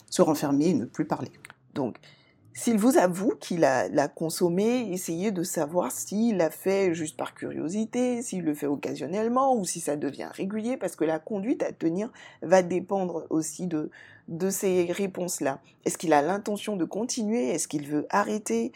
se 0.08 0.22
renfermer 0.22 0.68
et 0.68 0.74
ne 0.74 0.84
plus 0.84 1.06
parler. 1.06 1.30
Donc, 1.74 1.96
s'il 2.52 2.78
vous 2.78 2.98
avoue 2.98 3.32
qu'il 3.40 3.64
a, 3.64 3.88
l'a 3.88 4.08
consommé, 4.08 4.90
essayez 4.92 5.30
de 5.30 5.42
savoir 5.44 5.92
s'il 5.92 6.36
l'a 6.36 6.50
fait 6.50 6.94
juste 6.94 7.16
par 7.16 7.34
curiosité, 7.34 8.22
s'il 8.22 8.42
le 8.42 8.54
fait 8.54 8.66
occasionnellement 8.66 9.54
ou 9.54 9.64
si 9.64 9.80
ça 9.80 9.96
devient 9.96 10.28
régulier, 10.32 10.76
parce 10.76 10.96
que 10.96 11.04
la 11.04 11.20
conduite 11.20 11.62
à 11.62 11.72
tenir 11.72 12.10
va 12.42 12.62
dépendre 12.62 13.24
aussi 13.30 13.68
de, 13.68 13.90
de 14.30 14.48
ces 14.48 14.90
réponses-là. 14.90 15.60
Est-ce 15.84 15.98
qu'il 15.98 16.14
a 16.14 16.22
l'intention 16.22 16.76
de 16.76 16.84
continuer? 16.84 17.50
Est-ce 17.50 17.68
qu'il 17.68 17.86
veut 17.86 18.06
arrêter? 18.08 18.72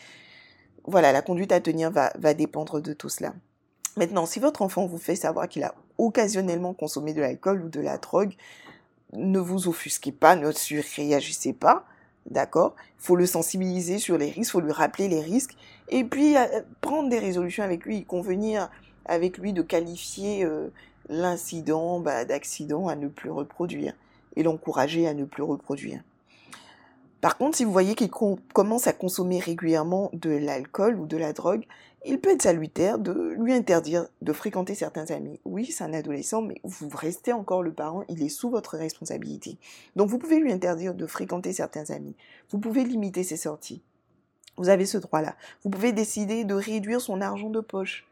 Voilà, 0.84 1.12
la 1.12 1.22
conduite 1.22 1.52
à 1.52 1.60
tenir 1.60 1.90
va, 1.90 2.12
va 2.18 2.34
dépendre 2.34 2.80
de 2.80 2.92
tout 2.92 3.08
cela. 3.08 3.34
Maintenant, 3.96 4.26
si 4.26 4.40
votre 4.40 4.60
enfant 4.60 4.86
vous 4.86 4.98
fait 4.98 5.16
savoir 5.16 5.48
qu'il 5.48 5.64
a 5.64 5.74
occasionnellement 5.96 6.74
consommé 6.74 7.14
de 7.14 7.20
l'alcool 7.22 7.62
ou 7.64 7.68
de 7.68 7.80
la 7.80 7.96
drogue, 7.96 8.34
ne 9.14 9.38
vous 9.38 9.68
offusquez 9.68 10.12
pas, 10.12 10.36
ne 10.36 10.52
surréagissez 10.52 11.54
pas 11.54 11.86
D'accord? 12.26 12.74
Faut 12.96 13.16
le 13.16 13.26
sensibiliser 13.26 13.98
sur 13.98 14.16
les 14.16 14.30
risques, 14.30 14.52
faut 14.52 14.60
lui 14.60 14.72
rappeler 14.72 15.08
les 15.08 15.20
risques, 15.20 15.56
et 15.90 16.04
puis 16.04 16.36
euh, 16.36 16.62
prendre 16.80 17.10
des 17.10 17.18
résolutions 17.18 17.62
avec 17.62 17.84
lui, 17.84 18.04
convenir 18.04 18.70
avec 19.04 19.36
lui 19.36 19.52
de 19.52 19.60
qualifier 19.60 20.44
euh, 20.44 20.68
l'incident 21.10 22.00
bah, 22.00 22.24
d'accident 22.24 22.88
à 22.88 22.96
ne 22.96 23.08
plus 23.08 23.30
reproduire, 23.30 23.92
et 24.36 24.42
l'encourager 24.42 25.06
à 25.06 25.14
ne 25.14 25.24
plus 25.24 25.42
reproduire. 25.42 26.02
Par 27.20 27.38
contre, 27.38 27.56
si 27.56 27.64
vous 27.64 27.72
voyez 27.72 27.94
qu'il 27.94 28.10
commence 28.10 28.86
à 28.86 28.92
consommer 28.92 29.38
régulièrement 29.38 30.10
de 30.12 30.28
l'alcool 30.28 31.00
ou 31.00 31.06
de 31.06 31.16
la 31.16 31.32
drogue, 31.32 31.64
il 32.04 32.20
peut 32.20 32.30
être 32.30 32.42
salutaire 32.42 32.98
de 32.98 33.34
lui 33.38 33.54
interdire 33.54 34.06
de 34.20 34.32
fréquenter 34.34 34.74
certains 34.74 35.06
amis. 35.06 35.40
Oui, 35.46 35.64
c'est 35.64 35.84
un 35.84 35.94
adolescent, 35.94 36.42
mais 36.42 36.60
vous 36.64 36.90
restez 36.94 37.32
encore 37.32 37.62
le 37.62 37.72
parent, 37.72 38.04
il 38.10 38.22
est 38.22 38.28
sous 38.28 38.50
votre 38.50 38.76
responsabilité. 38.76 39.56
Donc 39.96 40.10
vous 40.10 40.18
pouvez 40.18 40.38
lui 40.38 40.52
interdire 40.52 40.94
de 40.94 41.06
fréquenter 41.06 41.54
certains 41.54 41.88
amis. 41.90 42.14
Vous 42.50 42.58
pouvez 42.58 42.84
limiter 42.84 43.22
ses 43.22 43.38
sorties. 43.38 43.80
Vous 44.58 44.68
avez 44.68 44.84
ce 44.84 44.98
droit-là. 44.98 45.34
Vous 45.64 45.70
pouvez 45.70 45.92
décider 45.92 46.44
de 46.44 46.54
réduire 46.54 47.00
son 47.00 47.22
argent 47.22 47.48
de 47.48 47.60
poche 47.60 48.06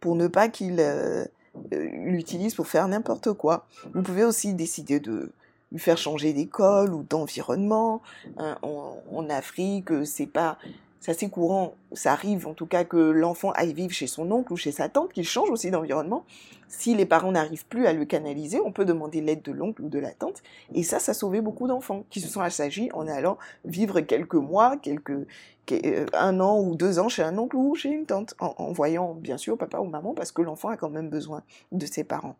pour 0.00 0.16
ne 0.16 0.26
pas 0.26 0.48
qu'il 0.48 0.80
euh, 0.80 1.26
euh, 1.74 1.88
l'utilise 2.06 2.54
pour 2.54 2.66
faire 2.66 2.88
n'importe 2.88 3.34
quoi. 3.34 3.66
Vous 3.92 4.02
pouvez 4.02 4.24
aussi 4.24 4.54
décider 4.54 4.98
de 4.98 5.30
lui 5.72 5.78
faire 5.78 5.98
changer 5.98 6.32
d'école 6.32 6.94
ou 6.94 7.02
d'environnement. 7.02 8.02
Hein, 8.36 8.58
en, 8.62 9.28
Afrique, 9.30 9.90
c'est 10.04 10.26
pas 10.26 10.58
c'est 11.00 11.30
courant, 11.30 11.74
ça 11.92 12.12
arrive 12.12 12.46
en 12.46 12.52
tout 12.52 12.66
cas 12.66 12.84
que 12.84 12.96
l'enfant 12.96 13.52
aille 13.52 13.72
vivre 13.72 13.92
chez 13.92 14.06
son 14.06 14.30
oncle 14.30 14.52
ou 14.52 14.56
chez 14.56 14.70
sa 14.70 14.88
tante, 14.88 15.12
qu'il 15.12 15.24
change 15.24 15.50
aussi 15.50 15.70
d'environnement. 15.70 16.24
Si 16.68 16.94
les 16.94 17.06
parents 17.06 17.32
n'arrivent 17.32 17.66
plus 17.66 17.86
à 17.86 17.92
le 17.92 18.04
canaliser, 18.04 18.60
on 18.60 18.70
peut 18.70 18.84
demander 18.84 19.20
l'aide 19.20 19.42
de 19.42 19.50
l'oncle 19.50 19.82
ou 19.82 19.88
de 19.88 19.98
la 19.98 20.12
tante. 20.12 20.42
Et 20.74 20.82
ça, 20.82 20.98
ça 21.00 21.14
sauvé 21.14 21.40
beaucoup 21.40 21.66
d'enfants 21.66 22.04
qui 22.10 22.20
se 22.20 22.28
sont 22.28 22.40
assagis 22.40 22.90
en 22.92 23.08
allant 23.08 23.38
vivre 23.64 24.00
quelques 24.00 24.34
mois, 24.34 24.76
quelques, 24.76 25.26
euh, 25.72 26.06
un 26.12 26.38
an 26.38 26.60
ou 26.60 26.74
deux 26.74 26.98
ans 26.98 27.08
chez 27.08 27.22
un 27.22 27.36
oncle 27.38 27.56
ou 27.56 27.74
chez 27.74 27.88
une 27.88 28.06
tante, 28.06 28.34
en 28.38 28.70
voyant 28.72 29.14
bien 29.14 29.38
sûr 29.38 29.56
papa 29.56 29.78
ou 29.78 29.86
maman, 29.86 30.12
parce 30.12 30.32
que 30.32 30.42
l'enfant 30.42 30.68
a 30.68 30.76
quand 30.76 30.90
même 30.90 31.08
besoin 31.08 31.42
de 31.72 31.86
ses 31.86 32.04
parents. 32.04 32.36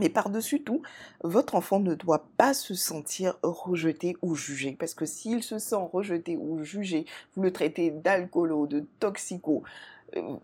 Mais 0.00 0.08
par-dessus 0.08 0.62
tout, 0.62 0.82
votre 1.22 1.54
enfant 1.54 1.80
ne 1.80 1.94
doit 1.94 2.26
pas 2.36 2.54
se 2.54 2.74
sentir 2.74 3.36
rejeté 3.42 4.16
ou 4.22 4.34
jugé. 4.34 4.76
Parce 4.78 4.94
que 4.94 5.06
s'il 5.06 5.42
se 5.42 5.58
sent 5.58 5.88
rejeté 5.92 6.36
ou 6.36 6.62
jugé, 6.62 7.06
vous 7.34 7.42
le 7.42 7.52
traitez 7.52 7.90
d'alcoolo, 7.90 8.66
de 8.66 8.84
toxico, 9.00 9.62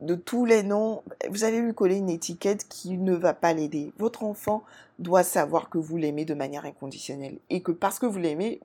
de 0.00 0.14
tous 0.14 0.44
les 0.44 0.62
noms, 0.62 1.02
vous 1.30 1.44
allez 1.44 1.60
lui 1.60 1.74
coller 1.74 1.96
une 1.96 2.10
étiquette 2.10 2.68
qui 2.68 2.98
ne 2.98 3.14
va 3.14 3.32
pas 3.32 3.52
l'aider. 3.52 3.92
Votre 3.98 4.24
enfant 4.24 4.62
doit 4.98 5.22
savoir 5.22 5.70
que 5.70 5.78
vous 5.78 5.96
l'aimez 5.96 6.24
de 6.24 6.34
manière 6.34 6.66
inconditionnelle 6.66 7.38
et 7.50 7.62
que 7.62 7.72
parce 7.72 7.98
que 7.98 8.06
vous 8.06 8.18
l'aimez, 8.18 8.60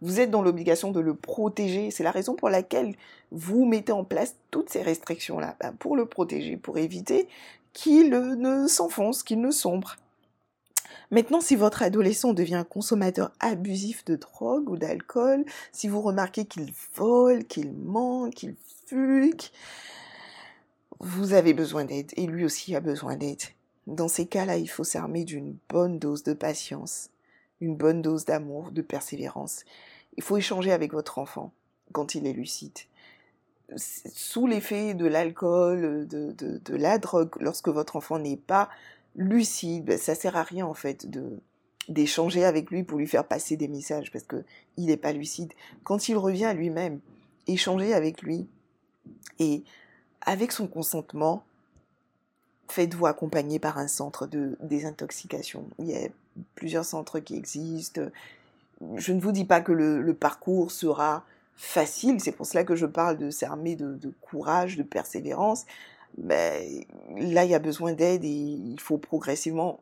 vous 0.00 0.20
êtes 0.20 0.30
dans 0.30 0.42
l'obligation 0.42 0.92
de 0.92 1.00
le 1.00 1.14
protéger. 1.14 1.90
C'est 1.90 2.04
la 2.04 2.10
raison 2.10 2.34
pour 2.34 2.50
laquelle 2.50 2.94
vous 3.32 3.64
mettez 3.64 3.92
en 3.92 4.04
place 4.04 4.36
toutes 4.50 4.70
ces 4.70 4.82
restrictions-là, 4.82 5.56
ben, 5.60 5.72
pour 5.72 5.96
le 5.96 6.06
protéger, 6.06 6.56
pour 6.56 6.78
éviter 6.78 7.28
qu'il 7.72 8.10
ne 8.10 8.66
s'enfonce, 8.66 9.22
qu'il 9.22 9.40
ne 9.40 9.50
sombre. 9.50 9.96
Maintenant, 11.10 11.40
si 11.40 11.56
votre 11.56 11.82
adolescent 11.82 12.34
devient 12.34 12.56
un 12.56 12.64
consommateur 12.64 13.32
abusif 13.40 14.04
de 14.04 14.16
drogue 14.16 14.68
ou 14.68 14.76
d'alcool, 14.76 15.44
si 15.72 15.88
vous 15.88 16.00
remarquez 16.00 16.44
qu'il 16.44 16.72
vole, 16.94 17.44
qu'il 17.44 17.72
ment, 17.72 18.30
qu'il 18.30 18.56
fugue, 18.86 19.42
vous 21.00 21.32
avez 21.32 21.54
besoin 21.54 21.84
d'aide 21.84 22.12
et 22.16 22.26
lui 22.26 22.44
aussi 22.44 22.74
a 22.74 22.80
besoin 22.80 23.16
d'aide. 23.16 23.42
Dans 23.86 24.08
ces 24.08 24.26
cas-là, 24.26 24.56
il 24.58 24.68
faut 24.68 24.84
s'armer 24.84 25.24
d'une 25.24 25.56
bonne 25.68 25.98
dose 25.98 26.22
de 26.22 26.34
patience, 26.34 27.10
une 27.60 27.76
bonne 27.76 28.02
dose 28.02 28.24
d'amour, 28.24 28.70
de 28.70 28.82
persévérance. 28.82 29.64
Il 30.16 30.22
faut 30.22 30.36
échanger 30.36 30.72
avec 30.72 30.92
votre 30.92 31.18
enfant 31.18 31.52
quand 31.92 32.14
il 32.14 32.26
est 32.26 32.32
lucide. 32.32 32.78
Sous 33.76 34.46
l'effet 34.46 34.94
de 34.94 35.06
l'alcool, 35.06 36.06
de, 36.08 36.32
de, 36.32 36.76
la 36.76 36.98
drogue, 36.98 37.34
lorsque 37.40 37.68
votre 37.68 37.96
enfant 37.96 38.18
n'est 38.18 38.36
pas 38.36 38.68
lucide, 39.16 39.84
ben, 39.84 39.98
ça 39.98 40.14
sert 40.14 40.36
à 40.36 40.42
rien 40.42 40.66
en 40.66 40.74
fait 40.74 41.08
de 41.08 41.38
d'échanger 41.88 42.44
avec 42.44 42.70
lui 42.70 42.82
pour 42.82 42.98
lui 42.98 43.06
faire 43.06 43.26
passer 43.26 43.56
des 43.56 43.68
messages 43.68 44.12
parce 44.12 44.24
que 44.24 44.44
il 44.76 44.86
n'est 44.86 44.98
pas 44.98 45.12
lucide. 45.12 45.52
Quand 45.84 46.08
il 46.08 46.16
revient 46.16 46.44
à 46.44 46.52
lui-même, 46.52 47.00
échanger 47.46 47.94
avec 47.94 48.22
lui 48.22 48.46
et 49.38 49.64
avec 50.20 50.52
son 50.52 50.66
consentement, 50.66 51.44
faites-vous 52.68 53.06
accompagner 53.06 53.58
par 53.58 53.78
un 53.78 53.88
centre 53.88 54.26
de 54.26 54.56
désintoxication. 54.60 55.64
Il 55.78 55.86
y 55.86 55.96
a 55.96 56.08
plusieurs 56.54 56.84
centres 56.84 57.18
qui 57.20 57.36
existent. 57.36 58.02
Je 58.96 59.12
ne 59.12 59.20
vous 59.20 59.32
dis 59.32 59.46
pas 59.46 59.60
que 59.60 59.72
le, 59.72 60.14
parcours 60.14 60.70
sera 60.70 61.24
facile, 61.56 62.20
c'est 62.20 62.32
pour 62.32 62.46
cela 62.46 62.64
que 62.64 62.76
je 62.76 62.86
parle 62.86 63.16
de 63.16 63.30
s'armer 63.30 63.74
de, 63.74 63.94
de, 63.94 64.12
courage, 64.20 64.76
de 64.76 64.82
persévérance. 64.82 65.64
Mais 66.22 66.86
là, 67.16 67.44
il 67.44 67.50
y 67.50 67.54
a 67.54 67.58
besoin 67.58 67.92
d'aide 67.92 68.24
et 68.24 68.28
il 68.28 68.80
faut 68.80 68.98
progressivement 68.98 69.80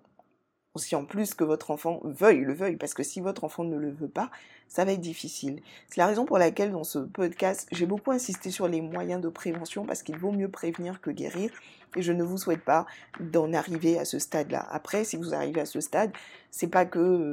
aussi 0.74 0.94
en 0.94 1.04
plus 1.04 1.34
que 1.34 1.42
votre 1.42 1.70
enfant 1.70 2.00
veuille 2.04 2.40
le 2.40 2.52
veuille, 2.52 2.76
parce 2.76 2.92
que 2.92 3.02
si 3.02 3.20
votre 3.20 3.44
enfant 3.44 3.64
ne 3.64 3.76
le 3.76 3.90
veut 3.90 4.08
pas, 4.08 4.30
ça 4.68 4.84
va 4.84 4.92
être 4.92 5.00
difficile. 5.00 5.62
C'est 5.88 5.96
la 5.96 6.06
raison 6.06 6.26
pour 6.26 6.38
laquelle 6.38 6.70
dans 6.70 6.84
ce 6.84 6.98
podcast, 6.98 7.66
j'ai 7.72 7.86
beaucoup 7.86 8.10
insisté 8.10 8.50
sur 8.50 8.68
les 8.68 8.82
moyens 8.82 9.22
de 9.22 9.28
prévention, 9.28 9.86
parce 9.86 10.02
qu'il 10.02 10.18
vaut 10.18 10.32
mieux 10.32 10.50
prévenir 10.50 11.00
que 11.00 11.10
guérir, 11.10 11.50
et 11.96 12.02
je 12.02 12.12
ne 12.12 12.22
vous 12.22 12.36
souhaite 12.36 12.62
pas 12.62 12.86
d'en 13.20 13.54
arriver 13.54 13.98
à 13.98 14.04
ce 14.04 14.18
stade-là. 14.18 14.66
Après, 14.70 15.04
si 15.04 15.16
vous 15.16 15.34
arrivez 15.34 15.62
à 15.62 15.66
ce 15.66 15.80
stade, 15.80 16.12
c'est 16.50 16.68
pas 16.68 16.84
que 16.84 17.32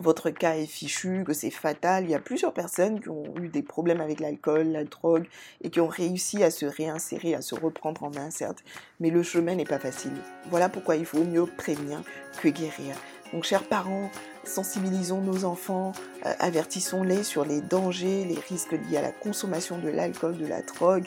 votre 0.00 0.30
cas 0.30 0.56
est 0.56 0.66
fichu, 0.66 1.24
que 1.24 1.32
c'est 1.32 1.50
fatal. 1.50 2.04
Il 2.04 2.10
y 2.10 2.14
a 2.14 2.20
plusieurs 2.20 2.52
personnes 2.52 3.00
qui 3.00 3.08
ont 3.08 3.34
eu 3.40 3.48
des 3.48 3.62
problèmes 3.62 4.00
avec 4.00 4.20
l'alcool, 4.20 4.68
la 4.68 4.84
drogue, 4.84 5.26
et 5.62 5.70
qui 5.70 5.80
ont 5.80 5.88
réussi 5.88 6.42
à 6.42 6.50
se 6.50 6.66
réinsérer, 6.66 7.34
à 7.34 7.42
se 7.42 7.54
reprendre 7.54 8.04
en 8.04 8.10
main, 8.10 8.30
certes. 8.30 8.62
Mais 9.00 9.10
le 9.10 9.22
chemin 9.22 9.54
n'est 9.54 9.64
pas 9.64 9.78
facile. 9.78 10.12
Voilà 10.50 10.68
pourquoi 10.68 10.96
il 10.96 11.04
faut 11.04 11.24
mieux 11.24 11.46
prévenir 11.46 12.02
que 12.40 12.48
guérir. 12.48 12.96
Donc, 13.32 13.44
chers 13.44 13.64
parents, 13.64 14.10
sensibilisons 14.44 15.20
nos 15.20 15.44
enfants, 15.44 15.92
euh, 16.24 16.32
avertissons-les 16.38 17.22
sur 17.22 17.44
les 17.44 17.60
dangers, 17.60 18.24
les 18.24 18.38
risques 18.48 18.72
liés 18.72 18.96
à 18.96 19.02
la 19.02 19.12
consommation 19.12 19.78
de 19.78 19.88
l'alcool, 19.88 20.38
de 20.38 20.46
la 20.46 20.62
drogue, 20.62 21.06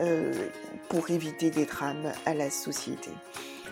euh, 0.00 0.32
pour 0.88 1.10
éviter 1.10 1.50
des 1.50 1.66
drames 1.66 2.12
à 2.24 2.32
la 2.32 2.50
société. 2.50 3.10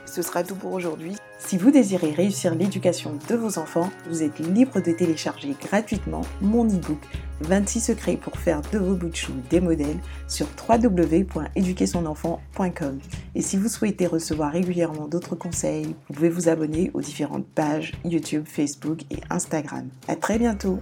Ce 0.06 0.22
sera 0.22 0.42
tout 0.42 0.54
pour 0.54 0.72
aujourd'hui. 0.72 1.16
Si 1.38 1.58
vous 1.58 1.70
désirez 1.70 2.12
réussir 2.12 2.54
l'éducation 2.54 3.18
de 3.28 3.36
vos 3.36 3.58
enfants, 3.58 3.90
vous 4.08 4.22
êtes 4.22 4.38
libre 4.38 4.80
de 4.80 4.92
télécharger 4.92 5.54
gratuitement 5.60 6.22
mon 6.40 6.66
e-book 6.66 7.02
26 7.40 7.80
secrets 7.80 8.16
pour 8.16 8.38
faire 8.38 8.62
de 8.72 8.78
vos 8.78 8.94
bouts 8.94 9.10
de 9.10 9.16
chou 9.16 9.34
des 9.50 9.60
modèles 9.60 9.98
sur 10.26 10.46
www.éduquersonenfant.com. 10.68 12.98
Et 13.34 13.42
si 13.42 13.58
vous 13.58 13.68
souhaitez 13.68 14.06
recevoir 14.06 14.52
régulièrement 14.52 15.08
d'autres 15.08 15.36
conseils, 15.36 15.94
vous 16.08 16.14
pouvez 16.14 16.30
vous 16.30 16.48
abonner 16.48 16.90
aux 16.94 17.02
différentes 17.02 17.46
pages 17.46 17.92
YouTube, 18.04 18.44
Facebook 18.46 19.00
et 19.10 19.18
Instagram. 19.28 19.90
À 20.08 20.16
très 20.16 20.38
bientôt! 20.38 20.78